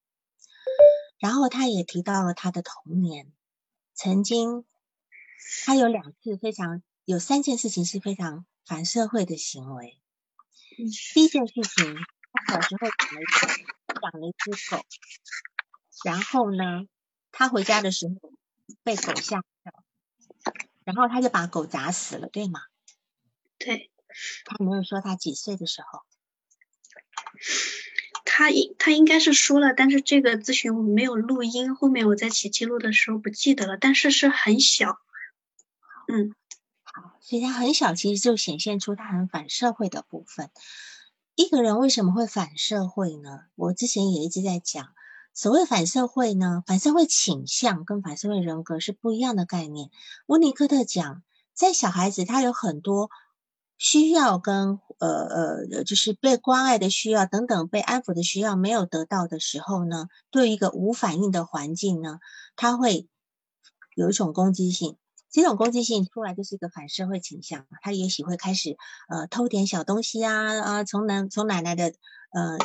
[1.18, 3.32] 然后他也提到了他的童年，
[3.94, 4.64] 曾经
[5.64, 10.00] 他有两次非常有三件事情是非常反社会的行为。
[11.14, 11.94] 第一件事情，
[12.32, 13.46] 他小时候养了一只
[14.02, 14.82] 养了一只狗，
[16.04, 16.88] 然后呢，
[17.32, 18.32] 他回家的时候
[18.84, 19.72] 被狗吓到，
[20.84, 22.60] 然后他就把狗砸死了，对吗？
[23.58, 23.90] 对。
[24.44, 26.02] 他没有说他几岁的时候。
[28.24, 34.98] 他应他应该是说了，但是这个咨询我没有录音，后面我在写记录的时候不记得了，但是是很小，
[36.08, 36.34] 嗯，
[36.82, 40.50] 好，所以他很小，其实就显现出他很反社会的部分。
[41.34, 43.46] 一个人为什么会反社会呢？
[43.54, 44.94] 我之前也一直在讲，
[45.34, 49.90] 所谓反社会呢，反社会倾向跟反社会人格是不一样的概念。
[50.26, 51.22] 温尼科特讲，
[51.54, 53.10] 在小孩子他有很多。
[53.78, 62.20] 需要跟呃呃，就是被关爱的需要等等，被安抚的需要没有得到的时候呢，对一个无反应的环境呢，
[62.54, 63.08] 他会
[63.96, 64.98] 有一种攻击性。
[65.32, 68.76] 这种攻击性出来就是一个反社会倾向，他也许会开始
[69.08, 71.86] 呃偷点小东西啊啊，从奶从奶奶的
[72.30, 72.58] 呃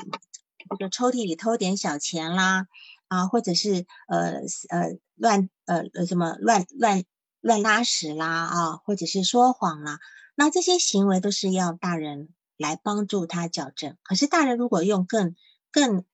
[0.70, 2.68] 这个抽屉里偷点小钱啦
[3.08, 7.04] 啊，或者是呃呃乱呃呃什么乱乱
[7.42, 10.00] 乱拉屎啦啊，或者是说谎啦。
[10.36, 13.98] 那这些行为都是要大人来帮助他矫正。
[14.04, 15.36] 可是大人如果用更
[15.72, 16.06] 更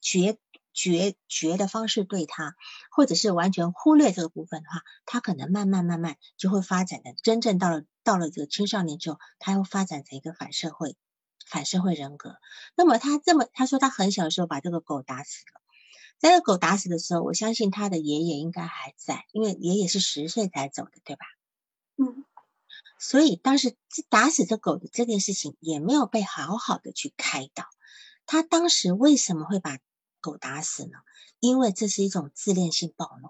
[0.00, 0.38] 绝
[0.72, 2.56] 绝绝的方式对他，
[2.90, 10.96] 或者是完全忽略这个部分的话，他可能慢慢慢慢就会发展的，真正到了到了这个青少年之后，他会发展成一个反社会
[11.46, 12.36] 反社会人格。
[12.76, 15.60] 那么他这么他说他很小的时候把这个狗打死了，
[16.18, 21.24] 在这个狗打死的时候，我相信他的爷爷应该还在，因为爷爷是十岁才走的，对吧？
[21.96, 22.24] 嗯。
[22.98, 23.76] 所以当时
[24.08, 27.64] 打死这狗的这件事情也没有被好好的去开导。
[28.24, 29.78] 他当时为什么会把
[30.20, 30.98] 狗打死呢？
[31.40, 33.28] 因为这是一种自恋性暴怒，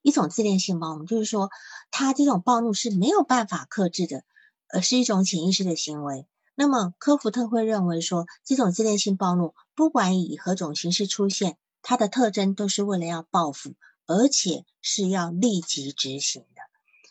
[0.00, 1.50] 一种自恋性暴怒，就是说
[1.90, 4.24] 他这种暴怒是没有办法克制的，
[4.68, 6.26] 而是一种潜意识的行为。
[6.54, 13.74] 那么科福特会认为说，这种自恋性暴怒不管以何种形式出现，它的特征都是为了要报复，
[14.06, 16.62] 而且是要立即执行的。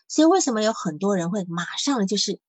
[0.07, 2.39] 所以为什么有很多人会马上就是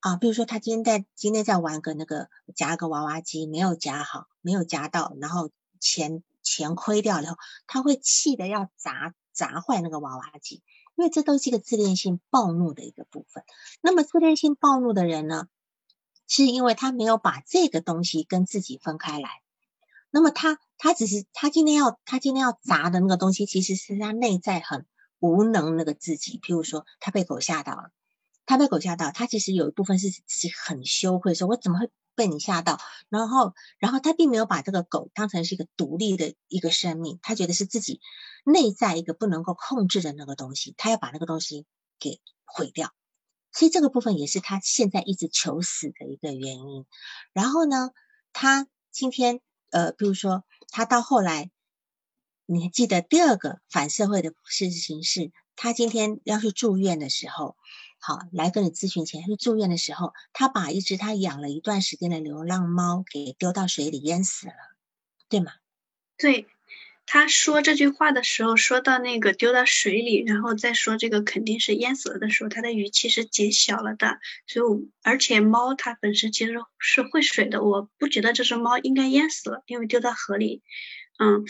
[0.00, 5.50] 啊，比如说他今天在今天在玩个那个夹个娃娃机，没有夹好，没有夹到，然后
[5.80, 10.62] 钱钱亏掉了，他会气得要砸砸坏那个娃娃机，
[10.94, 13.44] 因为这都是一个自恋性暴怒的一个部分。
[13.80, 15.48] 那么自恋性暴怒的人呢，
[16.26, 19.28] 是因为他没有把这个东西跟自己分开来，
[20.10, 24.86] 那么他他只是他今天要他今天要砸的那个东西，其实是他内在很。
[25.20, 27.92] 无能那个自己，譬如说他被狗吓到了，
[28.44, 32.78] 他被狗吓到，他其实有一部分是自己很羞愧，说我怎么会被你吓到？
[33.08, 38.02] 然后，然后他并没有把这个狗当成是一个独立的一个生命，他觉得是自己
[38.44, 41.64] 内在一个不能够控制的那个东西，他要把那个东西
[41.98, 42.92] 给毁掉。
[43.54, 46.84] 所以这个部分也是他现在一直求死的一个原因。
[47.32, 47.92] 然后呢，
[48.34, 49.40] 他今天
[49.70, 51.50] 呃，比如说他到后来。
[52.46, 57.56] 你还记得第二个反社会的事情是，他今天要去住院的时候，
[57.98, 64.52] 好来跟你咨询前去住院的时候，他把一只他养了一段时间的流浪猫给丢到水里淹死了，
[65.30, 65.52] 对吗？
[66.18, 66.46] 对，
[67.06, 74.18] 他说这句话的时候，说到那个丢到水里，然后再说这个肯定是淹死了的时候，他的语气是减小了的。
[74.46, 80.62] 所以，而且猫它本身其实是会水的，我不觉得这只猫应该淹死了，因为丢到河里，
[81.18, 81.44] 嗯。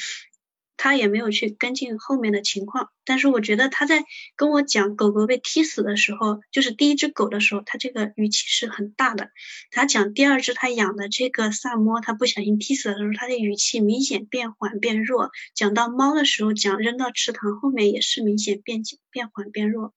[0.76, 4.04] 他也没有去跟进后面的情况，但是我觉得他在
[4.36, 9.30] 跟我讲狗狗被踢死的时候，就是第一只狗的时候，他这个语气是很大的。
[9.70, 15.30] 他讲第二只他养的这个萨摩，他不小心踢死的时候，他的语气明显变缓变弱。
[15.54, 19.94] 讲到猫的时候，讲扔到池塘后面也是明显变变缓变弱。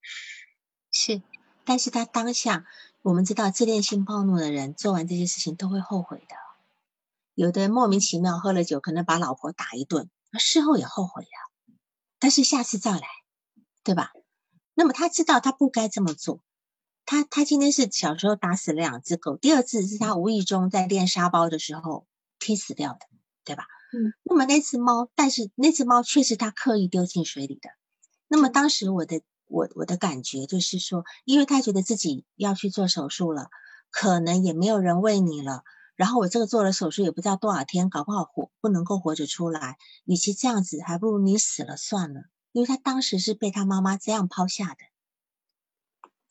[0.91, 1.21] 是，
[1.65, 2.65] 但是他当下
[3.01, 6.35] 我们知道自恋性暴怒的人做完这些事情都会后悔的。
[7.35, 11.77] 有的莫名其妙喝了酒，可能把老婆打一顿，事后也后悔了，
[12.19, 13.07] 但是下次再来，
[13.83, 14.11] 对吧？
[14.73, 16.41] 那么他知道他不该这么做。
[17.05, 22.05] 他他今天是小时候打死了两只狗，第二次是他无意中在练沙包的时候
[22.37, 22.99] 踢死掉的，
[23.45, 23.65] 对吧？
[23.93, 24.13] 嗯。
[24.23, 27.69] 那么那只猫，但是那只猫却是他刻意丢进水里的。
[28.27, 33.47] 那么当时我的我我的感觉就是说，因为他觉得自己要去做手术了，
[33.89, 35.63] 可能也没有人喂你了，
[35.97, 39.77] 然后我这个做了手术也不知道多少天，搞不好活不能够活着出来。
[40.05, 42.21] 与其这样子，还不如你死了算了。
[42.53, 44.77] 因为他当时是被他妈妈这样抛下的，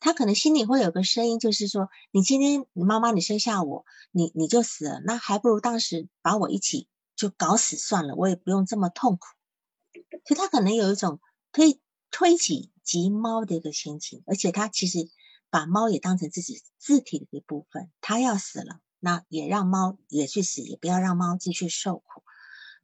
[0.00, 9.26] 他可能心里会有个声音，就是说：你今天你妈妈你生下我，你你就死了，那还不如当时把我一起就搞死算了，我也不用这么痛苦。
[10.24, 11.20] 所以他可能有一种
[11.52, 15.08] 推推己及猫的一个心情，而且他其实
[15.50, 22.24] 把猫也当成自己字体的一部分，他要死了，那也让猫也去死，也不要让猫继续受苦。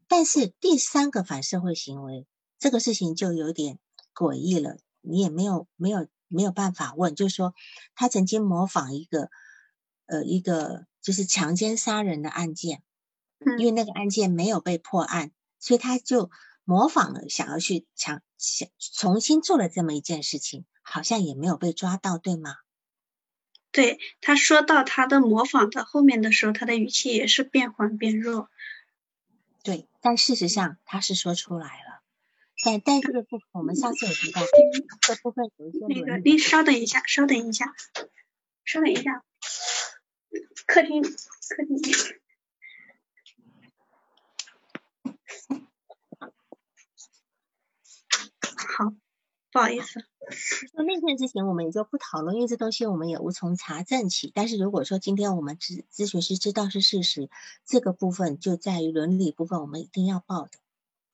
[0.06, 2.28] 但是第三个反社会行为。
[2.58, 3.80] 这个事情就有点
[4.14, 7.54] 诡异了，你也没有没有没有办法问，就是说
[7.96, 9.30] 他曾经模仿一个
[10.06, 12.84] 呃一个就是强奸杀人的案件，
[13.58, 16.30] 因为那个案件没有被破案，所以他就
[16.62, 22.54] 模仿了，想要去强想重新做了这么一件事情，好像也没有被抓到，对吗？
[23.72, 28.48] 对他说到他的模仿的后面的时候，他的语气也是变缓变弱。
[29.64, 32.02] 对，但事实上他是说出来了。
[32.64, 34.40] 但但这个部分，我们上次有提到，
[35.00, 37.74] 这部分有一些那个，您稍等一下，稍等一下，
[38.64, 39.24] 稍等一下，
[40.66, 41.80] 客厅，客厅。
[48.76, 48.94] 好，
[49.52, 50.04] 不好意思。
[50.72, 54.32] 那那天之前我们也就不讨论，因为这东西我们也无从查证起。
[54.34, 57.28] 但是如果说今天我们咨咨询师知道是事实，
[57.64, 60.50] 这个部分就在于伦理部分，我们一定要报的。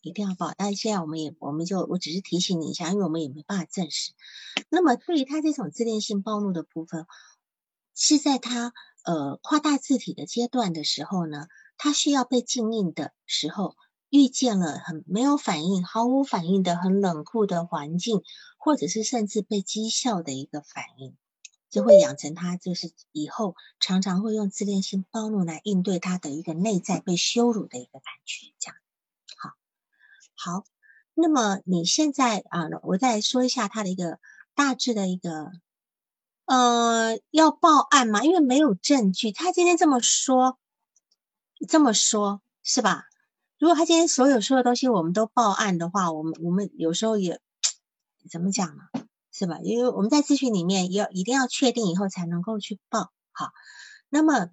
[0.01, 4.13] 一定要报，但是现在我们也，我们就我只是提醒你一下，因为我们也没办法证实。
[4.69, 7.05] 那么对于他这种自恋性暴怒的部分，
[7.97, 8.73] 是在他
[9.05, 13.75] 呃夸大字体的阶段的时候呢，他需要被禁令的时候，
[14.11, 18.23] 遇见了很没有反应、毫无反应的很冷酷的环境，
[18.57, 21.17] 或者是甚至被讥笑的一个反应，
[21.69, 28.77] 就会养成他就是以后常常会用自恋性暴怒来应对他的一个内在被羞辱的一个感觉，这样。
[30.41, 30.63] 好，
[31.15, 34.21] 那么你现在啊，我再说一下他的一个
[34.55, 35.51] 大致的一个，
[36.45, 38.23] 呃，要报案吗？
[38.23, 39.33] 因为没有证据。
[39.33, 40.61] 他今天这么说，
[41.69, 43.08] 这么说，是吧？
[43.59, 47.41] 如果他今天所有说的东西我们都报案的话，我们我们有时候也
[48.31, 48.83] 怎么讲呢？
[49.33, 49.59] 是吧？
[49.63, 53.13] 因为我们在咨询里面要一定要确定以后才能够去报。
[53.33, 53.51] 好，
[54.09, 54.51] 那么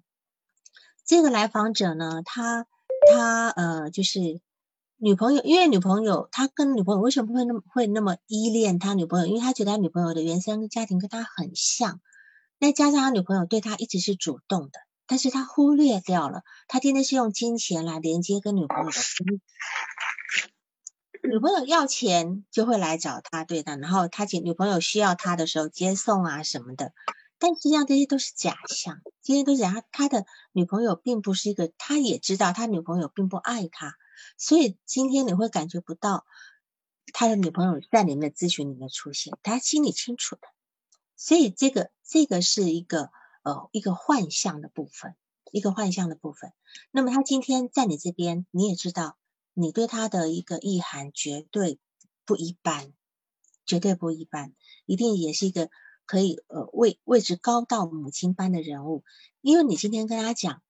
[1.04, 2.66] 这个来访者呢，他
[3.12, 4.40] 他呃就是。
[4.98, 9.26] 女朋友，因为女朋友，他跟女朋友为什么不会那么会那么依恋他女朋友？
[9.26, 12.00] 因为他觉得他女朋友的原生家庭跟他很像，
[12.58, 19.24] 再加上他女朋友对他一直是主动的，但是他忽略掉了，他天天是用金钱来连接跟女朋友的关系。
[21.22, 26.92] 女朋友要钱就会来找他，对的，然后他女女朋友需要他的时候接送啊什么的，
[27.38, 29.82] 但实际上这些都是假象，这些都是假。
[29.90, 33.96] 他的女朋友并不是一个，他也知道他女朋友并不爱他。
[34.38, 36.24] 所以今天你会感觉不到
[37.12, 40.42] 他的女朋友在你们的咨询里面出现，他心里清楚的。
[41.16, 43.10] 所以这个这个是一个
[43.46, 45.14] 呃一个幻象的部分，
[45.52, 46.52] 一个幻象的部分。
[46.90, 49.16] 那么他今天在你这边，你也知道，
[49.54, 51.78] 你对他的一个意涵绝对
[52.24, 52.92] 不一般，
[53.64, 54.52] 绝对不一般，
[54.84, 55.70] 一定也是一个
[56.06, 59.04] 可以呃位位置高到母亲般的人物。
[59.42, 60.60] 因为你今天跟他讲，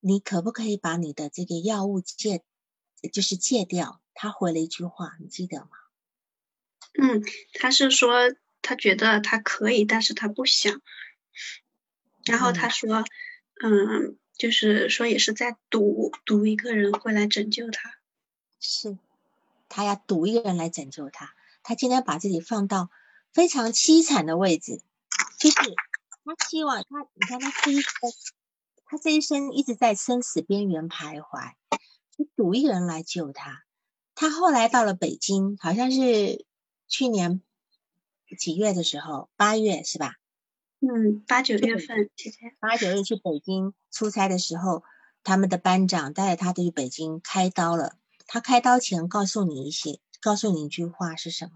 [0.00, 2.42] 你可不可以把你的这个药物戒？
[3.12, 5.70] 就是戒掉，他回了一句话，你记得吗？
[6.98, 8.14] 嗯，他是说
[8.62, 10.80] 他觉得他可以，但是他不想。
[12.24, 13.04] 然后他说，
[13.62, 17.90] 嗯，就是说也是在赌赌一个人会来拯救他。
[18.58, 18.98] 是，
[19.68, 21.34] 他要赌一个人来拯救他。
[21.62, 22.90] 他今天把自己放到
[23.32, 24.80] 非常凄惨的位置，
[25.38, 27.90] 就是他希望他，你看他这一生，
[28.84, 31.52] 他这一生一直在生死边缘徘徊。
[32.18, 33.64] 就赌一个人来救他，
[34.14, 36.44] 他后来到了北京，好像是
[36.86, 37.40] 去年
[38.38, 40.16] 几月的时候，八月是吧？
[40.80, 42.10] 嗯，八九月份，
[42.58, 44.82] 八九月去北京出差的时候，
[45.22, 47.96] 他们的班长带着他去北京开刀了。
[48.26, 51.52] 他开刀前告诉你一些，告诉你一句话是什么？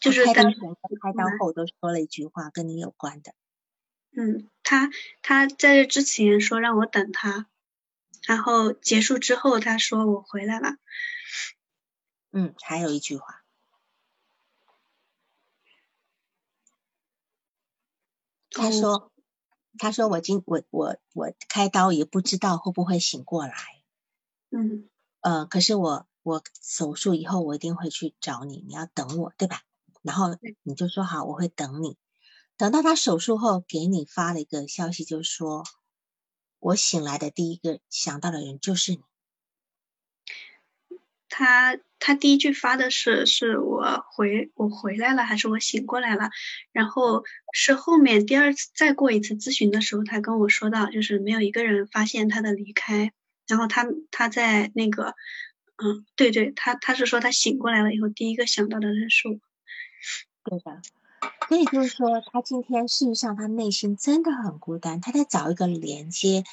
[0.00, 3.34] 就是开刀前跟开刀后都说了一句话，跟你有关的。
[4.16, 7.46] 嗯，他他在这之前说让我等他，
[8.26, 10.76] 然后结束之后他说我回来了。
[12.30, 13.41] 嗯，还有一句话，
[18.52, 19.12] 他说
[19.78, 23.54] 他说我今我我我开刀也不知道会不会醒过来。
[24.50, 24.88] 嗯，
[25.20, 29.62] 呃，可是我我手术以后我一定会去找你，你要等我，对吧？
[30.02, 31.96] 然后你就说好，我会等你。
[32.56, 35.64] 等到他手术后给你发了一个消息，就说
[36.58, 39.00] 我醒来的第一个想到的人就是你。
[41.34, 46.28] 他他第一句发的是是我回我回来了还是我醒过来了？
[46.72, 47.24] 然后
[47.54, 53.12] 是后面第二次再过一次咨询的时候，他跟我说到，就是没有一个人发现他的离开。
[53.48, 55.14] 然后他他在那个
[55.82, 59.34] 嗯，对对，他他是说他醒过来了以后，第一个想到的人是我。
[60.44, 60.82] 对的。
[61.48, 66.44] 所以就是说，他今天事实上他内心真的很孤单，他在找一个连接，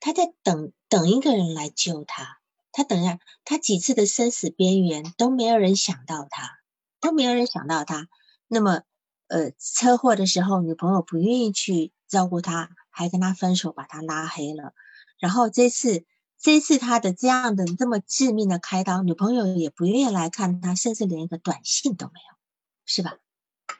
[0.00, 2.38] 他在等等一个人来救他。
[2.72, 6.58] 他等一下，他几次的生死边缘都没有人想到他，
[7.00, 8.08] 都没有人想到他。
[8.46, 8.82] 那么，
[9.26, 14.72] 呃，车祸的时候，女朋友不愿意去照顾他，还跟他分手，把他拉黑了。
[15.18, 16.04] 然后这次，
[16.38, 22.36] 这次他的这样的这么致命的开刀，女朋友也不愿意来看他，甚至连一个短信都没有，
[22.84, 23.16] 是吧？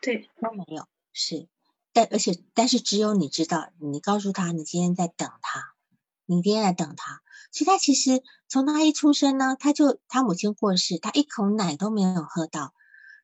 [0.03, 1.49] 对，都没有，是，
[1.93, 5.74] 但而且但是只有你知道，你告诉他你今天在等他，
[6.29, 7.20] 你今天在等他。
[7.51, 12.74] 所以他其实从他一出生呢，他就他母亲过世，他一口奶都没有喝到。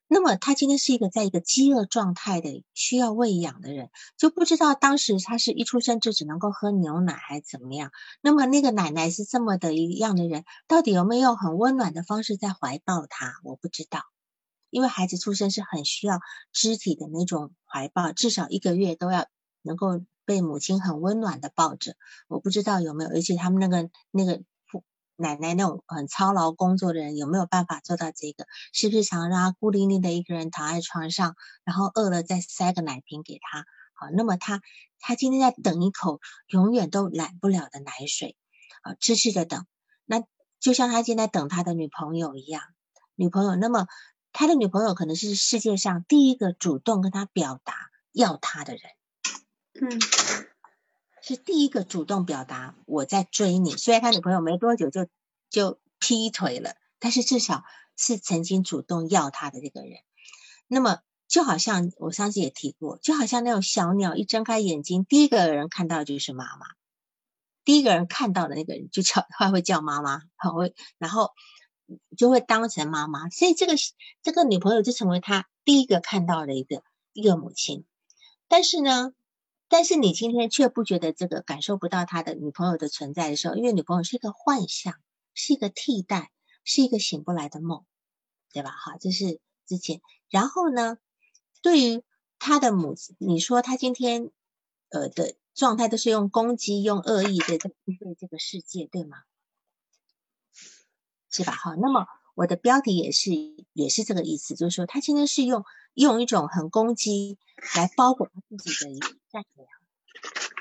[0.07, 7.91] 那么他今天是一个在一个饥饿状态的需要喂养的人，就不知道当时他是一出生就只能够喝牛奶还是怎么样。
[8.21, 13.33] 那么那个奶奶是这么的一样的人，到底有没有很温暖的方式在怀抱他？
[13.43, 14.03] 我不知道。
[14.69, 16.19] 因为孩子出生是很需要
[16.51, 19.25] 肢体的那种怀抱，至少一个月都要
[19.61, 21.95] 能够被母亲很温暖的抱着。
[22.27, 24.41] 我不知道有没有，而且他们那个那个
[25.15, 28.45] 奶奶那种很操劳工作的人有没有办法做到这个？
[28.73, 33.65] 是不是常让他孤零零的一个人躺在床上，然后饿了再塞个奶瓶给他？
[33.93, 34.61] 好，那么他
[34.99, 38.35] 他今天在等一口永远都来不了的奶水，
[38.81, 39.65] 啊，痴痴的等。
[40.05, 40.23] 那
[40.59, 42.63] 就像他现在等他的女朋友一样，
[43.15, 43.87] 女朋友那么。
[44.37, 47.73] 他的女朋友可能是世界上第一个主动跟他表达
[48.11, 48.81] 要他的人，
[49.81, 49.99] 嗯，
[51.21, 53.71] 是第一个主动表达我在追你。
[53.71, 55.07] 虽然他女朋友没多久就
[55.49, 57.63] 就劈腿了，但是至少
[57.95, 59.99] 是曾经主动要他的这个人。
[60.67, 66.65] 那么就好像我上次也提过，就好像那种小鸟一睁开眼睛，第一个人看到就是妈妈，
[67.63, 70.21] 第一个人看到的那个人就叫他会叫妈妈，
[70.53, 71.31] 会然后。
[72.17, 73.73] 就会当成妈妈，所以这个
[74.23, 76.81] 这个女朋友就成为他第一个看到的一个
[77.13, 77.85] 一个母亲。
[78.47, 79.13] 但是呢，
[79.67, 84.93] 但是你今天却不觉得这个感受不到他的女朋友的存在的时候，因为女朋友是一个幻象，
[85.33, 86.31] 是一个替代，
[86.63, 87.83] 是一个醒不来的梦，
[88.53, 88.71] 对吧？
[88.71, 90.01] 哈，这是之前。
[90.29, 90.97] 然后呢，
[91.61, 92.03] 对于
[92.37, 94.31] 他的母，你说他今天
[94.89, 99.17] 呃的状态都是用攻击、用恶意的在面对这个世界，对吗？
[101.29, 101.53] 是吧？
[101.53, 103.31] 哈，那么我的标题也是
[103.71, 105.63] 也是这个意思，就是说他今天是用
[105.93, 107.37] 用一种很攻击
[107.75, 109.67] 来包裹他自己的一个善良，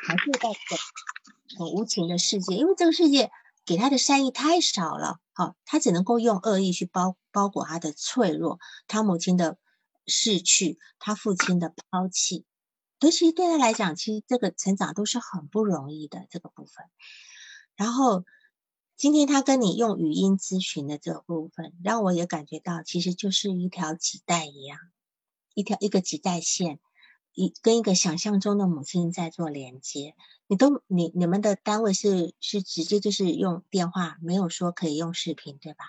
[0.09, 3.33] 来对待这个很无情的世界，因为这个世界
[3.67, 9.59] 给他的善意太少了，好，他只能够用恶意去包包裹他的脆弱，他母亲的
[10.07, 12.45] 逝去，他父亲的抛弃，
[13.01, 16.87] 其实对他来讲，其实这个成长都是很不容易的这个部分，
[17.75, 18.25] 然后。
[18.97, 24.79] 今天他跟你用语音咨询的这个部分，让我也感觉到，其实就是一条脐带一样，
[25.53, 26.79] 一条一个脐带线，
[27.33, 30.15] 一跟一个想象中的母亲在做连接。
[30.47, 35.85] 你都你你们的单位是是直接就是用电话，没有说可以用视频，对吧？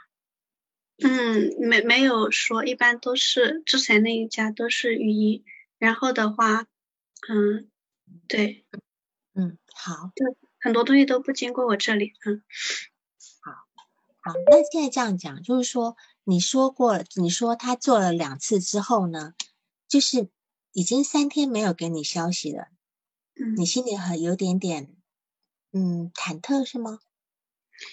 [1.03, 5.43] 嗯，没没有说，一般都是之前那一家都是语音，
[5.77, 6.65] 然后的话，
[7.29, 7.69] 嗯，
[8.27, 8.65] 对，
[9.35, 10.25] 嗯，好，对，
[10.59, 12.41] 很多东西都不经过我这里，嗯。
[14.25, 19.35] 好，那现在这样讲，就是说，你说过，你说他做了两次之后呢，
[19.87, 20.31] 就是
[20.71, 22.69] 已经三天没有给你消息了，
[23.35, 24.95] 嗯，你心里很有点点，
[25.73, 26.97] 嗯，忐忑是吗？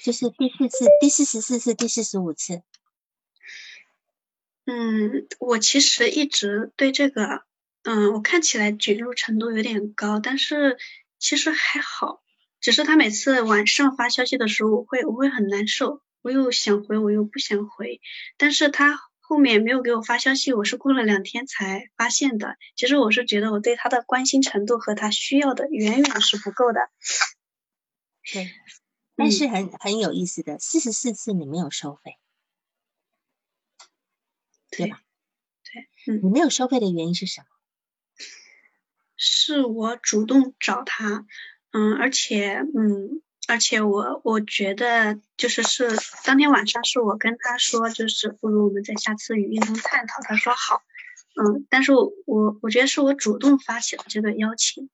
[0.02, 2.62] 就是第四次、第四十四次、第四十五次。
[4.64, 7.42] 嗯，我其实一直对这个，
[7.82, 10.78] 嗯，我看起来卷入程度有点高，但是
[11.18, 12.22] 其实还好，
[12.58, 16.00] 只是他每次晚上发消息的时候，我会我会很难受。
[16.22, 18.00] 我又想回，我又不想回，
[18.36, 22.56] 但是他后面没有给我发消息，我是过了两天才发现的。
[22.76, 26.90] 其实我是觉得我对他的关心程度和他需要的远远是不够的。
[28.32, 28.50] 对，
[29.16, 32.18] 但是很很有意思的，四十四次你没有收费，
[34.70, 35.02] 对吧？
[35.64, 37.46] 对，嗯，你没有收费的原因是什么？
[39.16, 41.26] 是我主动找他，
[41.72, 43.22] 嗯，而且，嗯。
[43.48, 45.90] 而且我我觉得就是是
[46.24, 50.22] 当天晚上是我跟他说，就是不如我们在下次语音中探讨。
[50.22, 50.82] 他说好，
[51.34, 54.88] 嗯，但是我我觉得是我主动发起了这个邀请，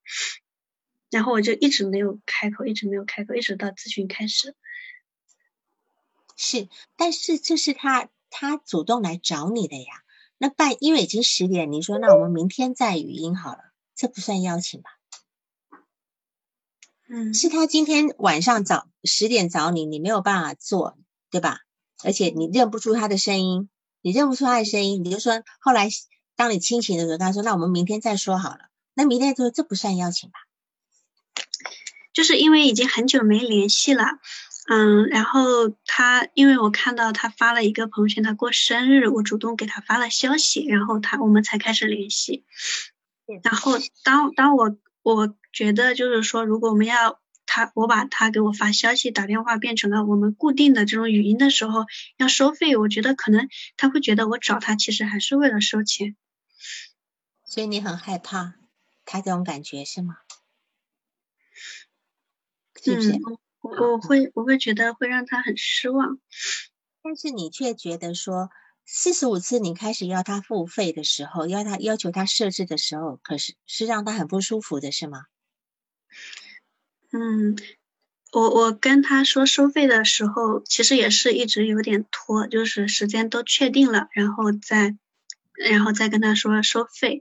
[1.10, 4.56] 然后我就一直没有开口，一直没有开口，一直到咨询开始。
[6.36, 9.92] 是，但是这是他他主动来找你的呀。
[10.38, 14.97] 那半因为已经十点，你说那我们明天再语音好了，这不算邀请吧？
[17.10, 20.98] 嗯，是他今天晚上找十点找你，你没有办法做，
[21.30, 21.60] 对吧？
[22.04, 23.70] 而且你认不出他的声音，
[24.02, 25.88] 你认不出他的声音，你就说后来
[26.36, 28.68] 当你清醒的时候，他说那我们明天再说好了。
[28.92, 30.36] 那明天说这不算邀请吧？
[32.12, 34.04] 就是因为已经很久没联系了，
[34.68, 42.44] 嗯，然后他因为我看到他发了一个朋友圈，他过生日，我主动给他发了消息，然后他我们才开始联系。
[43.42, 43.72] 然后
[44.04, 44.76] 当当我。
[45.02, 51.86] 我觉得就是说，如果我们要他，我把他给我发消息、打电话变成了我们固定的这种语音的时候，
[52.16, 56.16] 要收费，我觉得可能他会觉得我找他其实还是为了收钱。
[57.44, 58.54] 所以你很害怕
[59.04, 60.18] 他这种感觉是吗？
[62.82, 63.18] 是不是？
[63.60, 66.18] 我我会我会觉得会让他很失望，
[67.02, 68.50] 但是你却觉得说。
[68.90, 75.24] 四十五次，你开始要他付费的时候，要他要求他设置的时候，可是是让他很不舒服的，是吗？
[77.12, 77.54] 嗯，
[78.32, 84.96] 我我跟他说收费的时候，其实也是一直有点拖，就是时间都确定了，然后再
[85.68, 87.20] 然后再跟他说收费，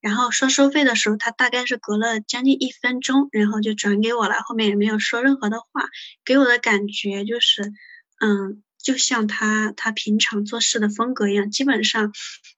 [0.00, 5.88] 然后说收费的时候，他大概是隔了将近一分钟，然后就转给我了，后面也没有说任何的话，
[6.24, 7.72] 给我的感觉就是，
[8.18, 8.64] 嗯。
[8.84, 12.12] 就像他他平常做事的风格一样，基本上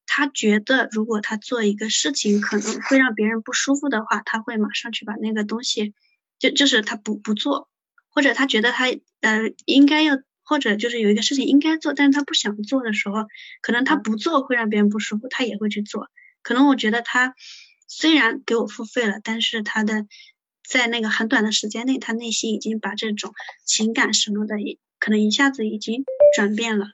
[0.06, 5.94] 他觉得如果他做一个事情可能会让别人不舒服的话，他会马上去把那个东西
[6.40, 7.70] 就就是他不不做，
[8.10, 8.86] 或者他觉得他
[9.20, 13.28] 呃应该要，或者就是有一个事情应该做，但是他不想做的时候，
[13.62, 16.08] 可能他不做会让别人不舒服，他也会去做。
[16.42, 17.36] 可能我觉得他
[17.86, 20.06] 虽然给我付费了，但是他的
[20.68, 23.32] 在那个很短的时间内，他内心已经把这种
[23.64, 24.56] 情感什么的。
[24.98, 26.86] 可能一下子已经转变了，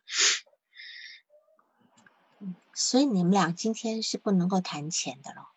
[2.75, 5.49] 所以你们俩今天是不能够谈钱的了，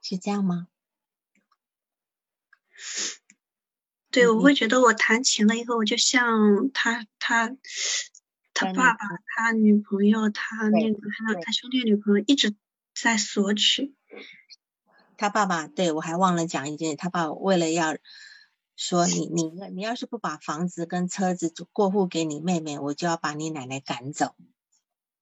[0.00, 0.68] 是这样吗？
[4.10, 7.56] 对，我会觉得我谈钱了以后，我就像他他
[8.54, 8.98] 他爸爸、
[9.34, 12.54] 他女朋友、他那个还有他兄弟女朋友一直
[12.94, 13.94] 在索取。
[15.16, 17.96] 他爸爸对我还忘了讲一件，他爸爸为了要。
[18.82, 24.34] 说你你你要是不把房子跟车子过户给你妹妹，我就要把你奶奶赶走，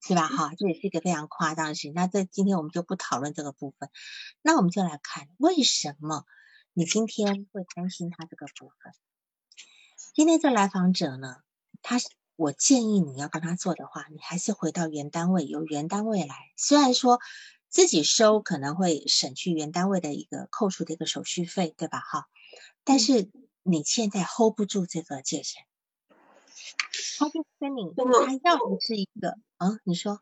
[0.00, 0.28] 是吧？
[0.28, 1.92] 哈，这也是一个非常夸张的事情。
[1.92, 3.90] 那这今天我们就不讨论这个部分，
[4.42, 6.24] 那我们就来看为什么
[6.72, 8.92] 你今天会担心他这个部分。
[10.14, 11.38] 今天这来访者呢，
[11.82, 11.96] 他
[12.36, 16.36] 我建议你要跟他做的话，你还是回到原单位，由原单位来。
[16.56, 17.18] 虽然说
[17.68, 21.98] 自己收可能会省去原单位的一个扣除的一个手续费，对吧？
[21.98, 22.28] 哈，
[22.84, 23.28] 但是。
[23.62, 25.64] 你现在 hold 不住这个界限，
[27.18, 28.04] 他就跟你，他
[28.44, 30.20] 要的是一个，嗯，你说，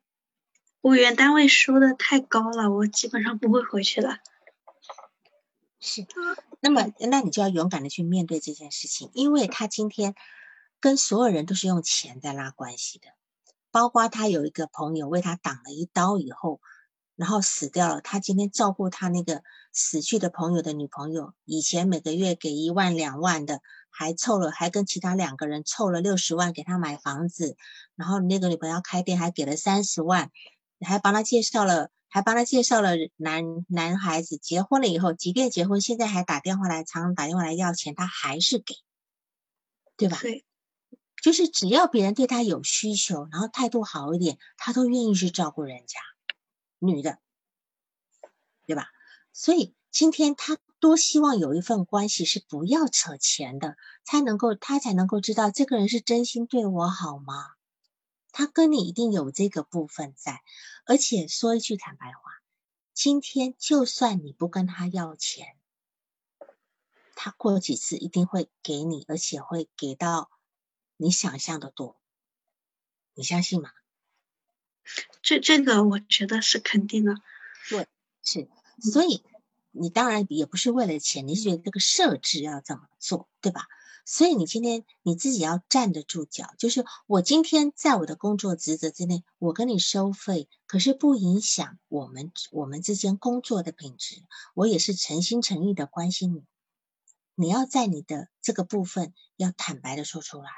[0.80, 4.18] 我原单位收的太高了，我基本上不会回去了。
[5.80, 6.07] 是，
[6.61, 10.14] 那么那你就要勇敢的去面对这件事情，因为他今天
[10.80, 13.09] 跟所有人都是用钱在拉关系的，
[13.70, 16.61] 包括他有一个朋友为他挡了一刀以后。
[17.16, 18.00] 然后死掉了。
[18.00, 19.42] 他今天照顾他那个
[19.72, 23.60] 死去的朋友的女朋友，以前每个月给一万两万的，
[23.90, 27.56] 还凑了，还跟其他两个人凑了六十万给他买房子。
[27.96, 30.30] 然后那个女朋友开店还给了三十万，
[30.80, 34.36] 还帮他介绍了，还帮他介绍了男男孩子。
[34.36, 38.74] 结婚了以后，即便结婚，现在还打电话来，常常打电话来要钱，他还是给，
[39.96, 40.18] 对吧？
[40.20, 40.44] 对，
[41.22, 45.98] 就是只要别人对他有需求，然后态度好一点，他都愿意去照顾人家。
[46.87, 47.18] 女的，
[48.66, 48.89] 对吧？
[49.32, 57.34] 所以今天他多希望有一份关系是不要扯钱的，才能够他才能够知道这个人是真心对我好吗？
[58.32, 60.43] 他跟你一定有这个部分在，
[60.84, 62.20] 而且说一句坦白话，
[62.93, 65.57] 今天就算你不跟他要钱，
[67.14, 70.30] 他过几次一定会给你，而且会给到
[70.99, 71.99] 你想象的多。
[73.14, 73.70] 你相信吗？
[75.22, 77.14] 这这个我觉得是肯定的。
[77.68, 77.87] 对，
[78.22, 78.49] 是，
[78.80, 79.22] 所以
[79.70, 83.66] 你当然也不是为了钱，你是觉得这个设置要怎么做，对吧？
[84.09, 94.22] 所以你今天你自己要站得住脚，就是我今天在我的工作职责之内，我跟你收费，可是不影响我们我们之间工作的品质。
[94.55, 96.45] 我也是诚心诚意的关心你，
[97.34, 100.51] 你要在你的这个部分要坦白的说出来，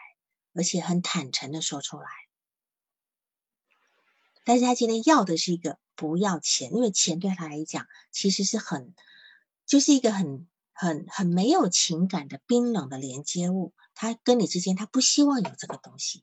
[0.53, 2.07] 而且很坦诚的说出来。
[4.49, 8.95] 但是他今天要的是一个不要钱，因为钱对他来讲其实是很，
[9.67, 10.49] 就是一个很。
[10.81, 16.23] 很很没有情感的冰冷的连接物，他跟你之间他不希望有这个东西，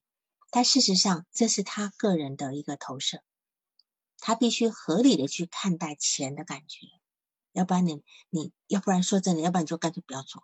[0.50, 3.22] 但事实上这是他个人的一个投射，
[4.18, 6.88] 他必须合理的去看待钱的感觉，
[7.52, 10.42] 要不然你你要不然说真的，要不然你就干脆不要做，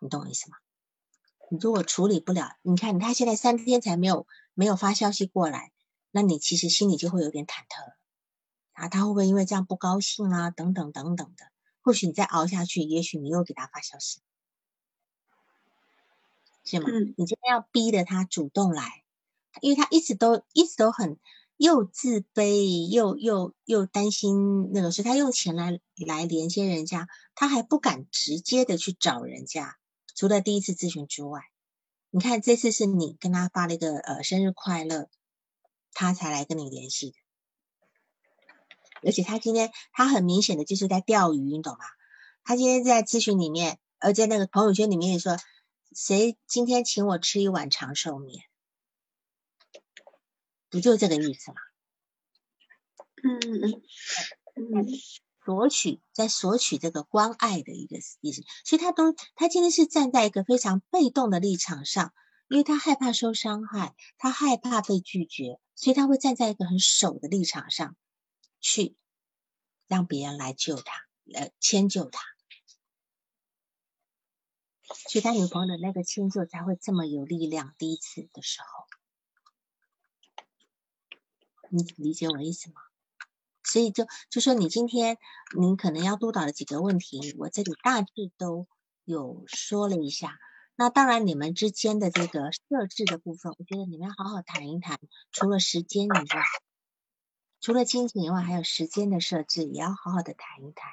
[0.00, 0.56] 你懂我意思吗？
[1.48, 5.70] 你如果处理不了，你看他现在三天才没有没有发消息过来，
[6.10, 7.94] 那你其实心里就会有点忐忑，
[8.72, 10.50] 啊，他会不会因为这样不高兴啊？
[10.50, 11.44] 等等等等的。
[11.82, 14.20] 或许你再熬下去，也许你又给他发消息，
[16.64, 16.88] 是吗？
[17.16, 19.02] 你今天要逼着他主动来，
[19.62, 21.18] 因为他一直都一直都很
[21.56, 29.78] 又自卑又又又担心那个，所以他用钱来来连接人家，他还不敢直接的去找人家。
[30.14, 31.40] 除了第一次咨询之外，
[32.10, 35.08] 你看这次是你跟他发了一个呃生日快乐，
[35.92, 37.16] 他才来跟你联系的。
[39.02, 41.84] 而且他今天他很明显的就是在钓鱼，你懂吗？
[42.44, 45.36] 他今天在咨询里面，而在那个朋友圈里面也说，
[45.94, 48.44] 谁今天请我吃一碗长寿面，
[50.68, 51.56] 不就这个意思吗？
[53.22, 53.82] 嗯嗯
[54.54, 54.86] 嗯，
[55.44, 62.12] 索取在索取这个关爱的一个意思，所以他都他今天是站在一个非常被动的立场上，
[62.50, 67.96] 因为他害怕受伤害，他害怕被拒绝，所以他会站在一个很守的立场上。
[68.62, 68.94] 去
[69.86, 70.92] 让别人来救他，
[71.24, 72.20] 来，迁就他，
[75.08, 77.74] 所以他女朋友的那个迁就才会这么有力量。
[77.78, 78.86] 第一次的时候，
[81.70, 82.82] 你理解我意思吗？
[83.64, 85.16] 所以就就说你今天
[85.58, 88.66] 你可能要督导的几个问题，我这里大致都
[89.04, 90.38] 有说了一下。
[90.80, 94.98] 那当然，你们之间的这个设置的部分，我觉得你们要好好谈一谈。
[95.30, 96.26] 除了时间以外。
[97.60, 100.90] 除了亲情以外，还有时间的设置，也要好好的谈一谈。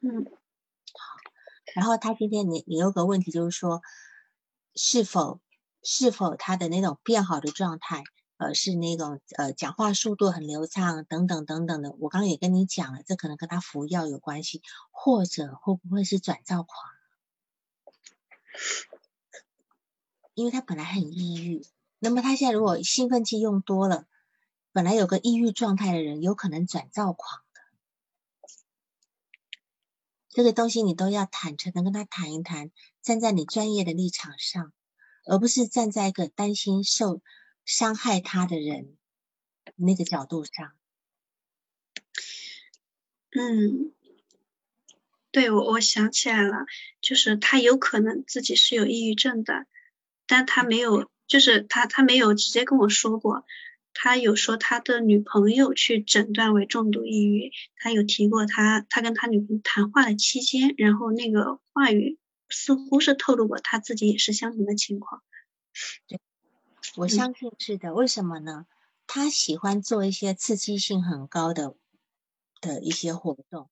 [0.00, 1.16] 嗯，好。
[1.74, 3.82] 然后他今天你你有个问题，就是说
[4.76, 5.40] 是否
[5.82, 8.04] 是否他的那种变好的状态，
[8.36, 11.90] 呃，是那种呃讲话速度很流畅等等等等的。
[11.98, 16.93] 我刚刚也跟你讲了，这可能跟他服药有关系，或者会不会是转躁狂？
[20.34, 21.64] 因为他本来很抑郁，
[21.98, 24.06] 那么他现在如果兴奋剂用多了。
[24.72, 27.60] 本来有个抑郁状态的人，有可能转躁狂的。
[30.30, 34.72] 这个东西你都要坦诚的跟他谈一谈，站在你专业的立场上，
[35.26, 37.22] 而不是站在一个担心受
[37.64, 38.96] 伤害他的人
[39.76, 40.72] 那个角度上。
[43.30, 43.94] 嗯，
[45.34, 46.64] 对我我想起来了，
[47.00, 49.66] 就是他有可能自己是有抑郁症的，
[50.28, 53.44] 但他没有，就是他他没有直接跟我说过。
[53.92, 62.16] 他有说他的女朋友去诊断为重度抑郁，他有提过他他跟他女朋友谈话的期间，然后那个话语
[62.48, 65.20] 似乎是透露过他自己也是相同的情况。
[66.06, 66.20] 对，
[66.94, 67.92] 我相信是的。
[67.92, 68.66] 为什么呢？
[69.08, 71.74] 他喜欢做一些刺激性很高的
[72.60, 73.68] 的一些活动，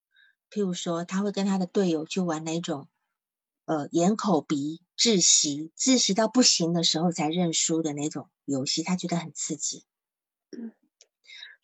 [0.53, 2.87] 譬如说他会跟他的队友去玩那种
[3.65, 9.87] 呃眼口鼻窒息，窒息到不行的时候才认输的那种游戏，他觉得很刺激。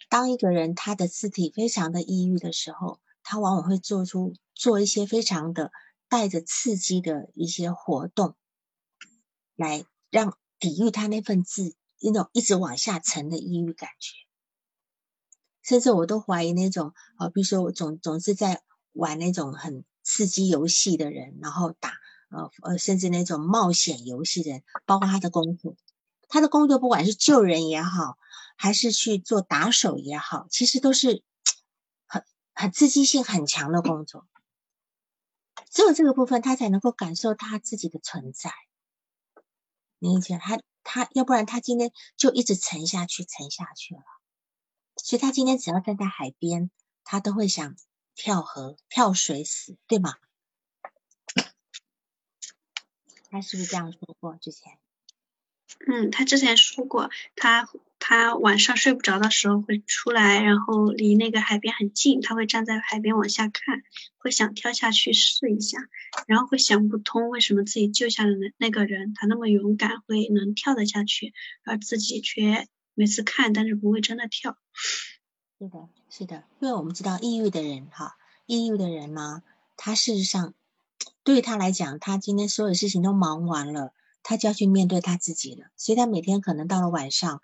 [0.09, 5.71] 当一个人他的字体非常的抑郁的时候，他往往会做出做一些非常的
[6.09, 8.37] 带着刺激的一些活动，
[9.55, 14.15] 来让抵御他那份字那种一直往下沉的抑郁感觉。
[15.61, 18.63] 甚至我都怀疑那种呃，比如说我总总是在
[18.99, 21.93] 玩那种很刺激游戏的人，然后打
[22.31, 25.77] 呃呃，甚至那种冒险游戏的人，包括他的工作，
[26.29, 28.19] 他的工作不管是救人也好。
[28.61, 31.23] 还是去做打手也好，其实都是
[32.07, 34.27] 很很刺激性很强的工作。
[35.71, 38.51] 只有这个部分，他才能够感受他自己的存在。
[40.01, 44.03] 你理解他，他要不然他今天就一直沉下去，沉下去了。
[44.97, 46.73] 所以他今天只要站在海边，
[47.05, 47.77] 他都会想
[48.19, 50.17] 跳河、跳水死，对吗？
[53.31, 54.77] 他是不是这样说过之前？
[55.87, 57.69] 嗯，他之前说过，他
[58.01, 63.85] 他晚上睡不着的时候会出来，然后离那个海边很近，他会站在海边往下看，
[64.17, 65.79] 会想跳下去试一下，
[66.27, 74.59] 然后会想不通为什么自己救下的那那个人他那么勇敢，会能跳得下去，而自己却每次看但是不会真的跳。
[75.59, 79.43] 是的，是的，因为我们知道抑郁的人哈，抑郁的人呢，
[79.77, 80.55] 他事实上
[81.25, 83.93] 对于他来讲，他今天所有事情都忙完了。
[84.23, 87.41] 他就要去面对他自己了，所以他每天可能到了晚上，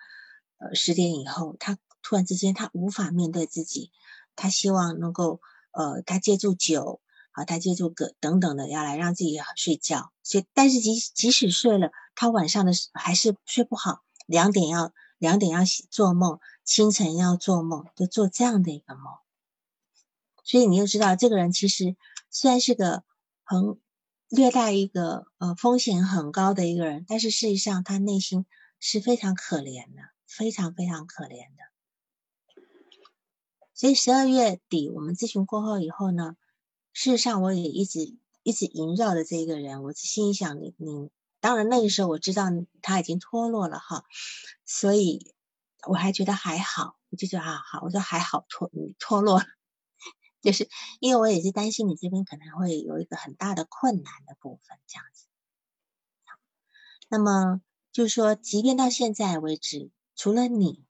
[0.58, 3.90] 呃十点以后，他突然之间他无法面对自己，
[4.36, 5.40] 他希望能够
[5.70, 7.00] 呃他借助酒
[7.30, 19.18] 啊，他借助个等等的要来让自己睡觉，所以但是即即使睡了，他晚上的还是睡不好，两点要两点要做梦，清晨要做梦，就做这样的一个梦，
[20.42, 21.96] 所以你就知道这个人其实
[22.30, 23.04] 虽然是个
[23.44, 23.78] 很。
[24.30, 28.46] 略带一个呃风险很高的一个人，但是事实上他内心
[28.80, 32.62] 是非常可怜的，非常非常可怜的。
[33.74, 36.36] 所以十二月底我们咨询过后以后呢，
[36.92, 42.46] 事实上我也一直一直萦绕着这个人，我心里想你你，当然那个时候我知道
[42.82, 44.04] 他已经脱落了哈，
[44.64, 45.33] 所以
[45.86, 49.42] 我还觉得还好，我就觉得啊好，我说还好脱脱落。
[50.42, 50.68] 就是
[51.00, 55.26] 因为我也是担心你这边可能会有一个很大的困难的部分，这样子。
[57.08, 57.62] 那么
[57.92, 60.84] 就是说，即便到现在为止，除了你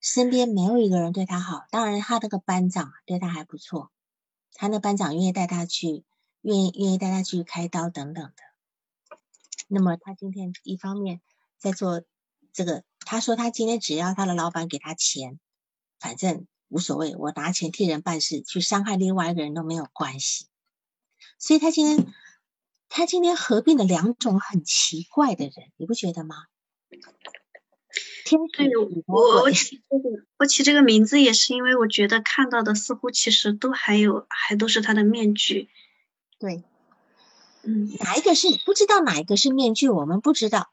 [0.00, 3.90] 身边没有一个人对他好，当然他那个班长对他还不错，
[4.52, 6.04] 他那班长愿意带他去，
[6.42, 8.34] 愿意愿意带他去开刀等等的。
[9.68, 11.22] 那么他今天一方面
[11.58, 12.02] 在做
[12.52, 15.40] 这个，他说他今天只要他的老板给他钱，
[15.98, 16.46] 反正。
[16.68, 20.46] 无所谓，我拿钱替人办事，去伤害另外一个人都没有关系。
[21.38, 22.12] 所以他今天，
[22.88, 26.34] 他今天合并了两种很奇怪的人，你不觉得吗？
[28.24, 28.68] 天对，
[29.06, 35.68] 我我起这个我起这个名字也是因为我觉得看到的似乎其实都还有还都是他的面具。
[36.40, 36.64] 对，
[37.62, 39.88] 嗯，哪一个是不知道哪一个是面具？
[39.88, 40.68] 我们不知道。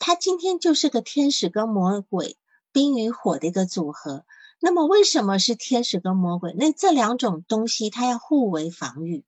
[0.00, 2.36] 他今天就是个天使跟魔鬼
[2.72, 4.24] 冰与火的一个组合。
[4.58, 6.54] 那么为什么是天使跟魔鬼？
[6.58, 9.24] 那这两种东西，它要互为防御，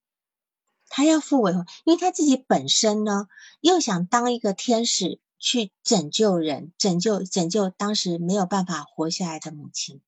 [0.88, 1.52] 它要互为，
[1.84, 3.28] 因为他自己本身呢，
[3.60, 10.00] 又想当一个天使去拯救人，拯救拯救当时没有办法活下来的母亲，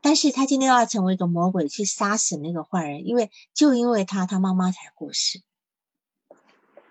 [0.00, 5.42] 但是他今天要成为一个魔鬼去杀死那个坏人，因为就因为他，他妈妈才过世。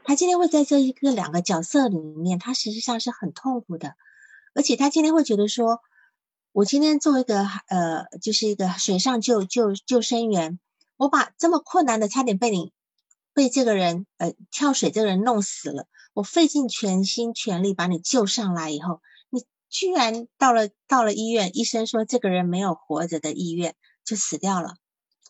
[0.08, 3.96] 他今天会在这一个两个角色里面，他实际上是很痛苦的，
[4.56, 5.82] 而且他今天会觉得说。
[6.54, 10.60] 我今天做一个呃，就是一个水上救救救生员，
[10.96, 12.74] 我把这么困难的差点被你
[13.36, 24.78] 被这个人呃跳水这个人弄死了，我费尽全心全力把你救上来以后，你居然到了到了医院，医生说这个人没有活着的意愿，就死掉了，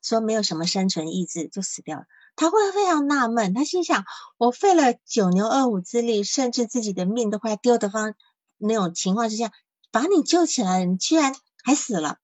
[0.02, 2.06] 说没有什么生存意志就死掉了，
[2.38, 4.06] 他会非常纳闷，他心想
[4.38, 8.14] 我费了九牛二虎之力，甚至自己的命都快丢的方
[8.58, 9.52] 那种情况之下。
[9.90, 11.34] 把你救起来了，你居然
[11.64, 12.18] 还死了，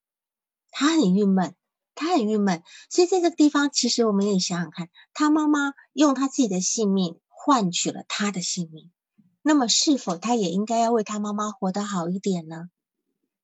[0.69, 1.55] 他很郁闷，
[1.95, 2.61] 他很郁闷。
[2.89, 8.91] 所以在这个地方，其实我们也想想看，他妈妈用他自己的性命换取了他的性命，
[9.41, 12.69] 那么是否他也应该要为他妈妈活得好一点呢？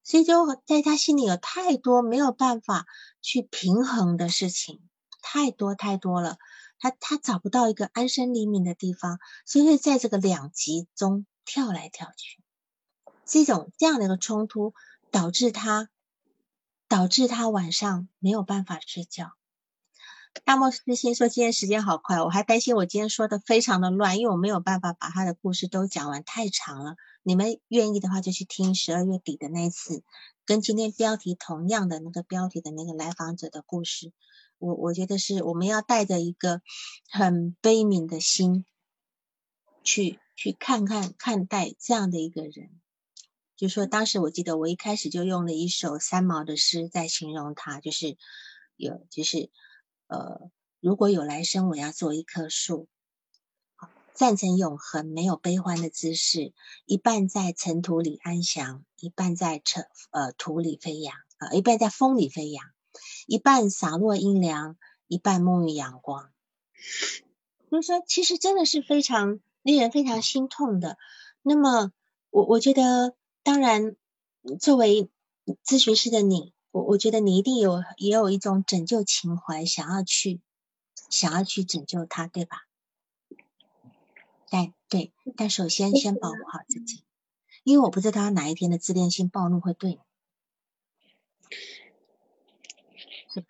[0.03, 2.85] 所以就在他心里有太多没有办法
[3.21, 4.81] 去平衡的事情，
[5.21, 6.37] 太多太多了，
[6.79, 12.41] 他他找不到一个安身立命的地方，所以在这个两极中跳来跳去。
[13.25, 14.73] 这种这样的一个冲突，
[15.11, 15.89] 导致他
[16.87, 19.33] 导致他晚上没有办法睡觉。
[20.45, 26.95] 大漠之心说今天时间好快，我还担心我今天说的非常的乱，因为我没有办法把他的故事都讲完，太长了。
[27.23, 30.03] 你们愿意的话，就去听十二月底的那次，
[30.45, 34.13] 跟今天标题同样的那个标题的那个来访者的故事。
[34.59, 36.61] 我我觉得是我们要带着一个
[37.09, 38.65] 很悲悯的心，
[39.83, 42.79] 去去看看看待这样的一个人。
[43.55, 48.17] 就说当时我记得我一开始就用了一首三毛的诗在形容他，就是
[48.77, 49.49] 有就是
[50.07, 50.49] 呃，
[50.79, 52.87] 如果有来生，我要做一棵树，
[54.13, 56.53] 赞成永恒，没有悲欢的姿势，
[56.85, 62.65] 一半在尘土里安详，一半在尘呃土里飞扬，呃一半在风里飞扬，
[63.27, 64.77] 一半洒落阴凉，
[65.07, 66.31] 一半沐浴阳光。
[67.69, 70.97] 所以说，其实真的是非常令人非常心痛的。
[71.41, 71.91] 那么
[72.29, 73.15] 我我觉得。
[73.41, 73.95] 当然，
[74.59, 75.09] 作为
[75.63, 80.41] 咨询师的你，我我觉得你一定有也有一种拯救情怀，想要去
[81.09, 82.67] 想要去拯救他，对吧？
[84.51, 87.03] 但对，但首先先保护好自己，
[87.63, 89.99] 因为我不知道他哪一天的自恋性暴怒会对你，
[93.33, 93.47] 是吧？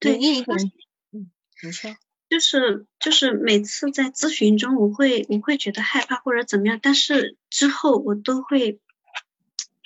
[0.00, 0.72] 对，因为一个人，
[1.12, 1.30] 嗯，
[1.62, 1.96] 你说，
[2.28, 8.80] 就是就是每次在咨询中，我会我会觉得害怕或者怎么样，但是之后我都会，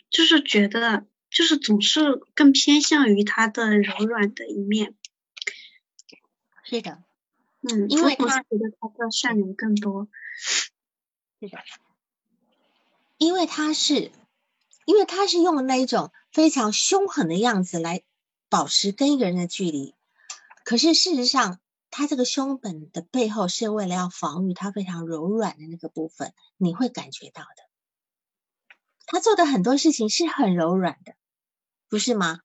[0.08, 4.94] 就是觉得就是总是更偏向于他的柔软的一面。
[6.64, 7.02] 是的。
[7.66, 10.06] 嗯，因为他觉得他的善良更多，
[11.40, 11.58] 是的，
[13.16, 14.12] 因为他是，
[14.84, 18.02] 因为他是用那一种非常凶狠的样子来
[18.50, 19.94] 保持跟一个人的距离，
[20.64, 21.60] 可是事实上，
[21.90, 27.68] 他这个凶本的背后是为了要防御他非常柔软的那个部分，你会感觉到的，
[29.06, 31.14] 他做的很多事情是很柔软的，
[31.88, 32.40] 不是吗？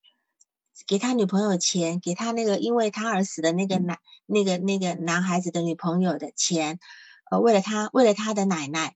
[0.86, 6.80] 给他女朋友钱，给他那个因为他而死的那个男那个那个男孩子的女朋友的钱，
[7.32, 8.96] 呃，为了他为了他的奶奶，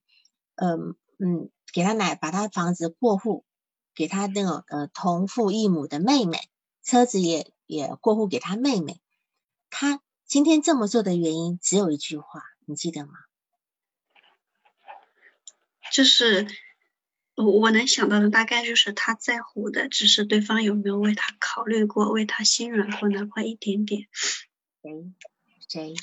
[0.55, 3.43] 嗯嗯，给他奶把他房子过户，
[3.95, 6.39] 给他那个呃同父异母的妹妹，
[6.83, 8.99] 车子也也过户给他妹妹。
[9.75, 13.13] 他今天这么做的原因只有一句话，你记得吗？
[15.91, 16.47] 就是。
[17.35, 24.07] 我我能想到的大概就是他在乎的只是对方有没有为他考虑过，为他心软过哪怕一点点。
[24.83, 25.11] 谁
[25.67, 25.95] 谁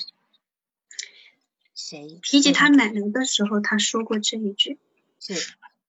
[1.73, 4.77] 谁提起他奶奶的时候，他说过这一句，
[5.21, 5.35] 是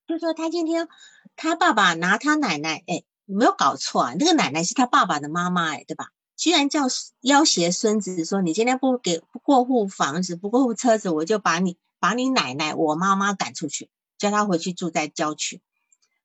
[0.06, 0.86] 就说他今天
[1.34, 6.12] 他爸爸拿他奶奶，哎，没有搞错啊，那个奶奶是他爸爸的妈妈，哎，对吧？
[6.42, 6.86] 居然叫
[7.20, 13.88] 要挟孙子说你今天不给不过户房子，不过户车子，我就把你把你奶奶我妈妈赶出去。
[14.18, 15.60] 叫他回去住在郊区，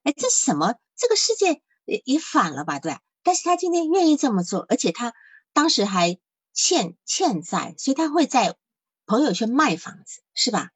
[0.03, 0.75] 哎，这什么？
[0.95, 2.79] 这个世界也也反了吧？
[2.79, 5.13] 对，但是他今天愿意这么做，而且他
[5.53, 6.19] 当时还
[6.53, 8.55] 欠欠债，所以他会在
[9.07, 10.69] 朋友圈卖房子，是吧？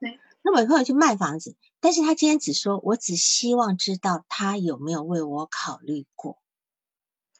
[0.00, 6.38] 对，那么朋友去卖房子，但是他今天只说，我只希望知道他有没有为我考虑过。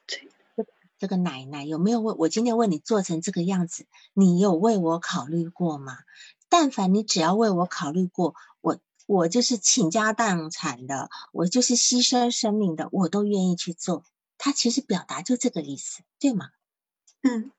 [0.07, 0.31] 对，
[1.01, 3.87] 这个奶奶有没有为我今天为你做成这个样子？
[4.13, 5.97] 你有为我考虑过吗？
[6.47, 8.77] 但凡你只要为我考虑过，我。
[9.07, 14.05] 我就是倾家荡产的，我就是牺牲生命的，我都愿意去做。
[14.37, 16.49] 他其实表达就这个意思，对吗？
[17.23, 17.51] 嗯，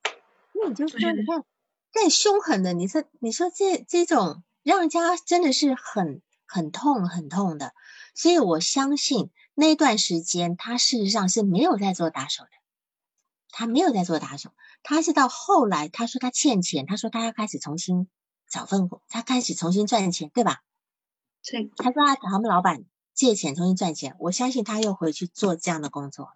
[0.55, 1.45] 那你就说，你看
[1.93, 7.75] 再凶狠的，你说你说这这种让人家真的是很很痛很痛的。
[8.15, 12.51] 所以我相信那段时间他事实上是没有在做打手的，
[13.53, 14.51] 他没有在做打手，
[14.83, 18.09] 他是到后来他说他欠钱，他说他要开始重新
[18.49, 20.65] 找份工，他开始重新赚钱，对吧？
[21.45, 22.85] 对，他说他找他们老板
[23.15, 26.33] 借钱重新赚钱，我相信他又回去做这样的工作了。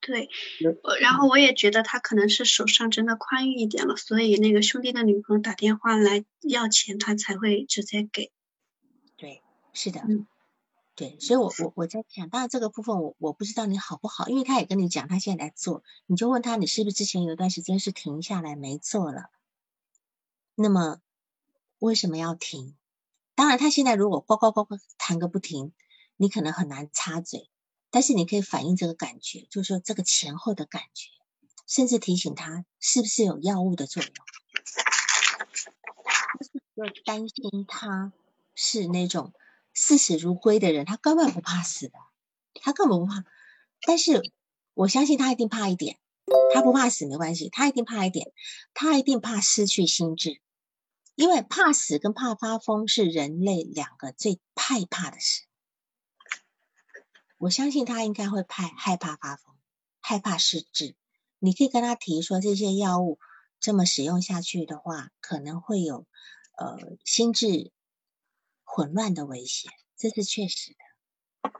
[0.00, 0.30] 对，
[1.00, 8.30] 然后我也觉得他可能是手上真的宽裕一点了，所以那个兄弟的女朋友打电话来要钱，他才会直接给。
[9.16, 10.26] 对，是的，嗯，
[10.98, 19.30] 对，所以我我我在想，当然这个部分我我不知道你好不好，因为他也跟你讲他现在在做，你就问他你是不是之前有一段时间是停下来没做了，
[20.56, 21.00] 那么
[21.78, 22.74] 为什么要停？
[23.36, 25.72] 当然，他现在如果呱呱呱呱弹个不停，
[26.16, 27.48] 你可能很难插嘴。
[27.90, 31.10] 但是你可以反映这个感觉，就是说这个前后的感觉，
[31.68, 34.12] 甚至提醒他是不是有药物的作用。
[36.74, 38.12] 就担心他
[38.56, 39.32] 是那种
[39.80, 41.94] 视死如归的人，他根本不怕死的，
[42.60, 43.24] 他根本不怕。
[43.86, 44.20] 但是
[44.74, 45.98] 我相信他一定怕一点，
[46.52, 48.32] 他不怕死没关系，他一定怕一点，
[48.74, 50.40] 他一定怕失去心智。
[51.14, 55.44] 因为怕死跟怕发疯是人类两个最害怕的事，
[57.38, 59.54] 我相信他应该会怕害怕发疯，
[60.00, 60.96] 害怕失智。
[61.38, 63.18] 你可以跟他提说，这些药物
[63.60, 66.06] 这么使用下去的话，可能会有
[66.56, 67.72] 呃心智
[68.70, 71.50] 混乱的危险，这是确实的。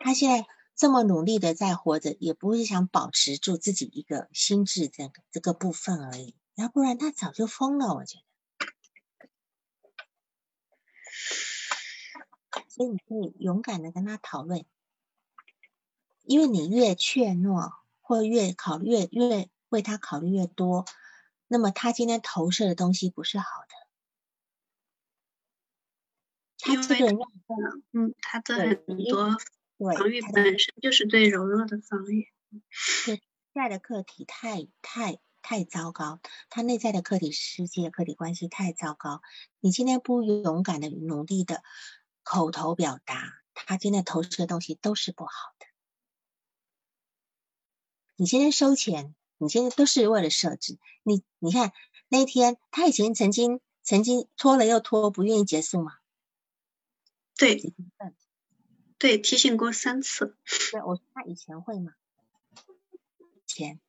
[0.00, 0.46] 他现在
[0.76, 6.36] 这么努力的在活着，也不是想保持住自己一个心智这个这个部分而已。
[6.54, 8.24] 要不然他早就疯了，我觉得。
[12.68, 14.66] 所以你可以勇敢的跟他讨论，
[16.22, 20.84] 因为你越怯懦，或越考越越为他考虑越多，
[21.48, 23.87] 那么他今天投射的东西不是好的。
[26.58, 27.18] 他这个人，
[27.92, 28.54] 嗯，他的
[28.86, 29.36] 很多
[29.78, 32.28] 防御本身就是对柔弱的防御。
[33.06, 33.22] 对，
[33.54, 35.18] 在的客体太太。
[35.40, 39.22] 太糟糕，他内在的客体世界、客体关系太糟糕。
[39.60, 41.62] 你今天不勇敢的、努力的
[42.22, 45.66] 口头表达，他今天投射的东西都是不好的。
[48.16, 50.76] 你今天收钱，你今天都是为了设置。
[51.02, 51.72] 你你看
[52.08, 55.92] 那天，他以前曾经曾经拖了又拖，不愿意结束嘛？
[57.38, 57.72] 对，
[58.98, 60.36] 对，提醒过三次。
[60.72, 61.92] 对，我说他以前会吗？
[63.46, 63.80] 前，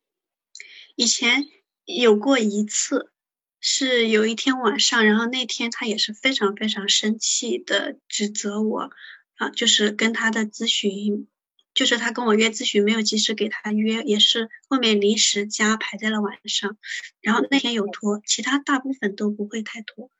[0.96, 1.46] 以前
[1.84, 3.12] 有过一次，
[3.60, 8.90] 是有一天晚上，然后那天他也是非常非常生气的指责我，
[9.34, 11.28] 啊，就是跟他的咨询。
[11.72, 16.76] 就是他跟我约咨询，没有及时给他约，也是后面临时加排在了晚上，
[17.20, 20.10] 然后那天有拖，其他大部分都不会太拖。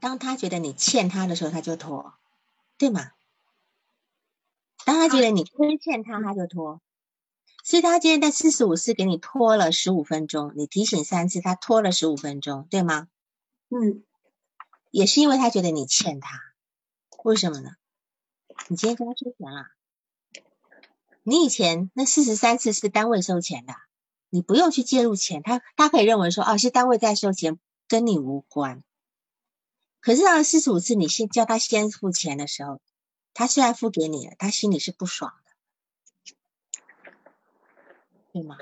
[0.00, 2.14] 当他觉得你欠他的时候，他就拖，
[2.78, 3.12] 对吗？
[4.84, 6.80] 当他觉得你亏欠他，他就拖。
[7.64, 13.08] 所以他今天在四十五次给你拖了十五分钟，你提醒三次，他拖了十五分钟，对吗？
[13.70, 14.04] 嗯，
[14.92, 16.40] 也是因为他觉得你欠他，
[17.24, 17.70] 为什么呢？
[18.68, 19.66] 你今天跟他收钱了。
[21.24, 23.74] 你以前那四十三次是单位收钱的，
[24.30, 28.84] 你不用去介入钱，他他可以认为说哦是单位在收钱，跟你无关。
[30.06, 32.80] 可是到了四十五次，你先叫他先付钱的时候，
[33.34, 37.12] 他虽然付给你了，他心里是不爽的，
[38.32, 38.56] 对吗？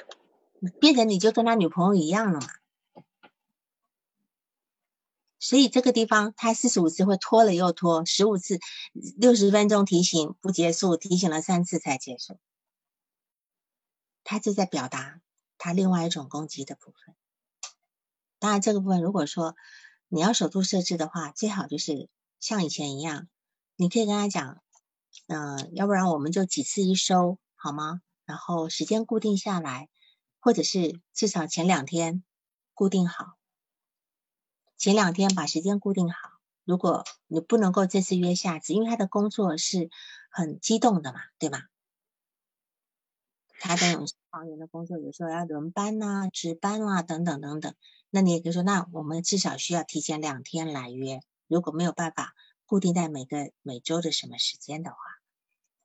[0.81, 2.49] 变成你就跟他女朋友一样了嘛。
[5.39, 8.59] 所以这个地方，他四十五次会拖了又拖，十五次
[9.19, 12.39] 六十分钟提醒不结束，提醒了三次才结束。
[14.23, 15.21] 他就在表达
[15.59, 17.15] 他另外一种攻击的部分。
[18.39, 19.55] 当然，这个部分如果说
[20.15, 22.09] 你要守住设置的话，最好就是
[22.39, 23.27] 像以前一样，
[23.75, 24.63] 你可以跟他讲，
[25.27, 28.01] 嗯，要不然我们就几次一收好吗？
[28.25, 29.89] 然后时间固定下来，
[30.39, 32.23] 或者是至少前两天
[32.75, 33.35] 固定好，
[34.79, 36.17] 前两天把时间固定好。
[36.63, 39.91] 如果你不能够这次约下次，因为他的工作是
[40.31, 41.65] 很激动的嘛，对吧？
[43.59, 44.05] 他的
[44.35, 47.75] 种消防员的工作有时候要轮班呐、值班啊等等等等，
[48.11, 51.21] 那你也可以说，那我们至少需要提前两天来约。
[51.47, 52.35] 如果没有办法
[52.67, 54.97] 固定在每个每周的什么时间的话，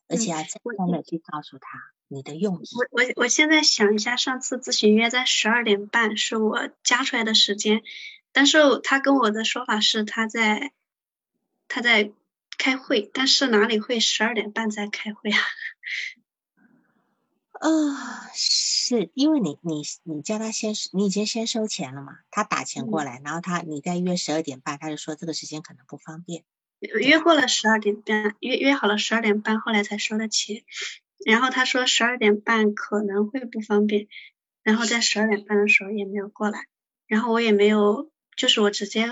[0.07, 2.67] 而且要真正的去告诉他你的用意。
[2.75, 7.83] 我我我现在想一下，上次咨询约在十二点半是我加出来的时间，
[8.31, 10.71] 但是他跟我的说法是他在
[11.67, 12.11] 他在
[12.57, 15.37] 开会，但是哪里会十二点半在开会啊？
[17.59, 22.19] 啊，是因为你你你叫他先，你已经先收钱了嘛？
[22.31, 26.45] 他打钱过来，然后他你再约十二点半，他就说这个时间可能不方便。
[26.79, 30.63] 约过了十二点半，约约好了十二点半，后来才收的钱。
[31.25, 34.07] 然后他说十二点半可能会不方便，
[34.63, 36.65] 然后在十二点半的时候也没有过来，
[37.07, 39.09] 然后我也没有，就是我直接，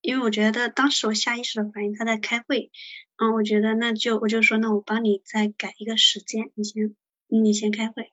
[0.00, 2.70] 因为我觉得当时我下意识的反应他在开会，
[3.18, 6.96] 嗯，我觉得那就我就说那我帮你再改一个时间，你先。
[7.26, 8.10] 你先开会。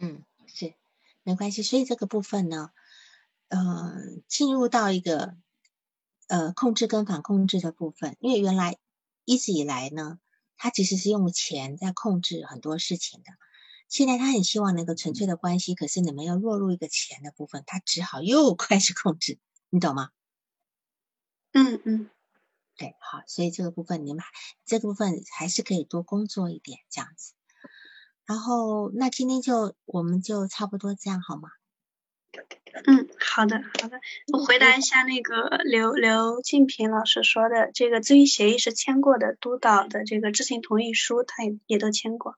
[0.00, 0.74] 嗯，是
[1.22, 1.62] 没关系。
[1.62, 2.70] 所以这个部分呢，
[3.48, 3.94] 呃，
[4.28, 5.36] 进入到一个
[6.28, 8.78] 呃控制跟反控制的部分，因为原来
[9.24, 10.18] 一直以来呢，
[10.56, 13.30] 他其实是用钱在控制很多事情的。
[13.88, 19.38] 现在他很希望能够纯粹的关系，可是你们要落入一个钱的部分，他只好又 开始控制，
[19.70, 20.10] 你懂吗？
[21.52, 22.10] 嗯嗯，
[22.76, 24.24] 对，好，所以这个部分你们
[24.64, 27.34] 这个部分还是可以多工作一点，这样子。
[28.26, 31.50] 然后，那今天就我们就差不多这样好吗？
[32.86, 34.00] 嗯，好的，好的。
[34.32, 42.36] 我回答一下那个刘刘静平老师说的，这个咨询协议是签过的，督导的这个知情同意书他也也都签过。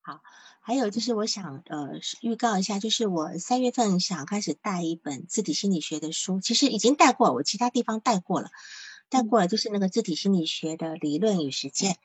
[0.00, 0.20] 好，
[0.60, 8.48] 还有就是我想呃预告一下，就是我三月份想开始带一本自体心理学的书，其实已经带过，我其他地方带过了，
[9.08, 11.96] 带过了就是那个自体心理学的理论与实践。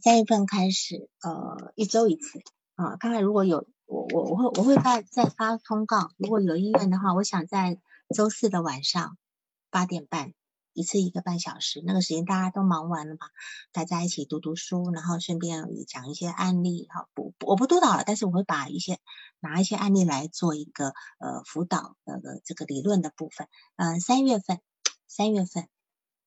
[0.00, 2.40] 三月份开始，呃，一周一次
[2.74, 2.96] 啊。
[2.96, 6.10] 看看如果有我我我会我会发再发通告。
[6.16, 7.78] 如果有意愿的话，我想在
[8.14, 9.18] 周四的晚上
[9.70, 10.32] 八点半
[10.72, 13.26] 一次一个半小时，那个时间大家都忙完了嘛，
[13.72, 16.86] 大家一起读读书，然后顺便讲一些案例。
[16.88, 18.98] 哈，不我不督导了，但是我会把一些
[19.40, 23.48] 拿一些案例来做一个呃辅导的这个理论的部分。
[23.76, 24.60] 嗯，三月份，
[25.06, 25.68] 三月份，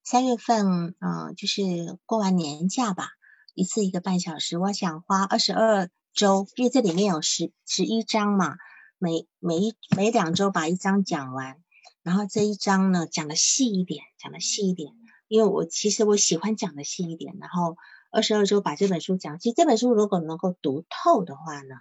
[0.03, 3.09] 三月份，嗯，就是过完年假吧。
[3.55, 8.57] 一次一个半小时，我想花二十二周，因为这里面有十十一章嘛，
[8.97, 11.63] 每每一每两周把一章讲完，
[12.03, 14.91] 然后这一章呢讲的细一点，讲的细一点，
[15.29, 17.77] 因为我其实我喜欢讲的细一点，然后
[18.11, 21.75] 二十二周把这本书讲，其实这本书如果能够读透的话呢，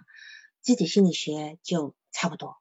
[0.61, 2.55] 自己心理学就差不多，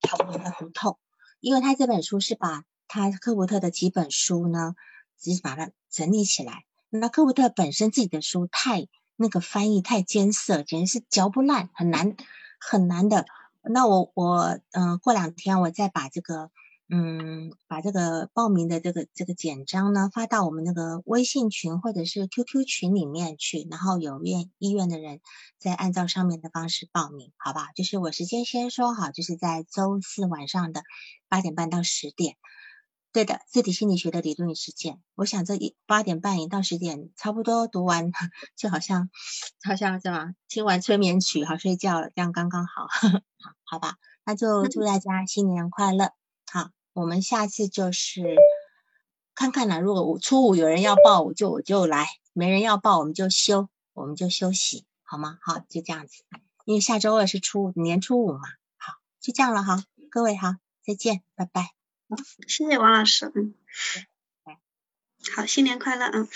[0.00, 1.00] 差不多能读透，
[1.40, 4.76] 因为他这本书是把他科伯特的几本书呢，
[5.18, 6.66] 只是把它整理起来。
[6.90, 12.16] 那科沃特本身自己的书太那个翻译太艰涩，简直是嚼不烂，很难
[12.58, 13.26] 很难的。
[13.62, 16.50] 那我我嗯，过两天我再把这个
[16.88, 25.20] 嗯，把这个报名的这个这个简章呢发到我们那个微信群或者是 QQ 群里面去，然后有愿意愿的人
[25.58, 27.68] 再按照上面的方式报名，好吧？
[27.76, 30.82] 就是我时间先说好，就是在周四晚上的
[31.28, 32.34] 八点半到十点。
[33.12, 35.00] 对的，自体心理学的理论与实践。
[35.16, 38.12] 我想这一八点半到十点差不多读完，
[38.56, 39.10] 就好像
[39.64, 40.32] 好像是吧？
[40.48, 42.86] 听完催眠曲好睡觉了，这样刚刚好，
[43.42, 43.96] 好好吧？
[44.24, 46.12] 那就祝大家新年快乐。
[46.52, 48.36] 好，我们下次就是
[49.34, 55.38] 看看呢，如果初五有人要报，我就我就来；没人要报，我们就休，我们就休息，好吗？
[55.42, 56.22] 好，就这样子。
[56.64, 58.40] 因为下周二是初五，年初五嘛。
[58.76, 59.82] 好，就这样了哈，
[60.12, 60.54] 各位好，
[60.86, 61.79] 再见，拜拜。
[62.46, 63.54] 谢谢王老师，嗯，
[65.34, 66.28] 好，新年快乐，嗯。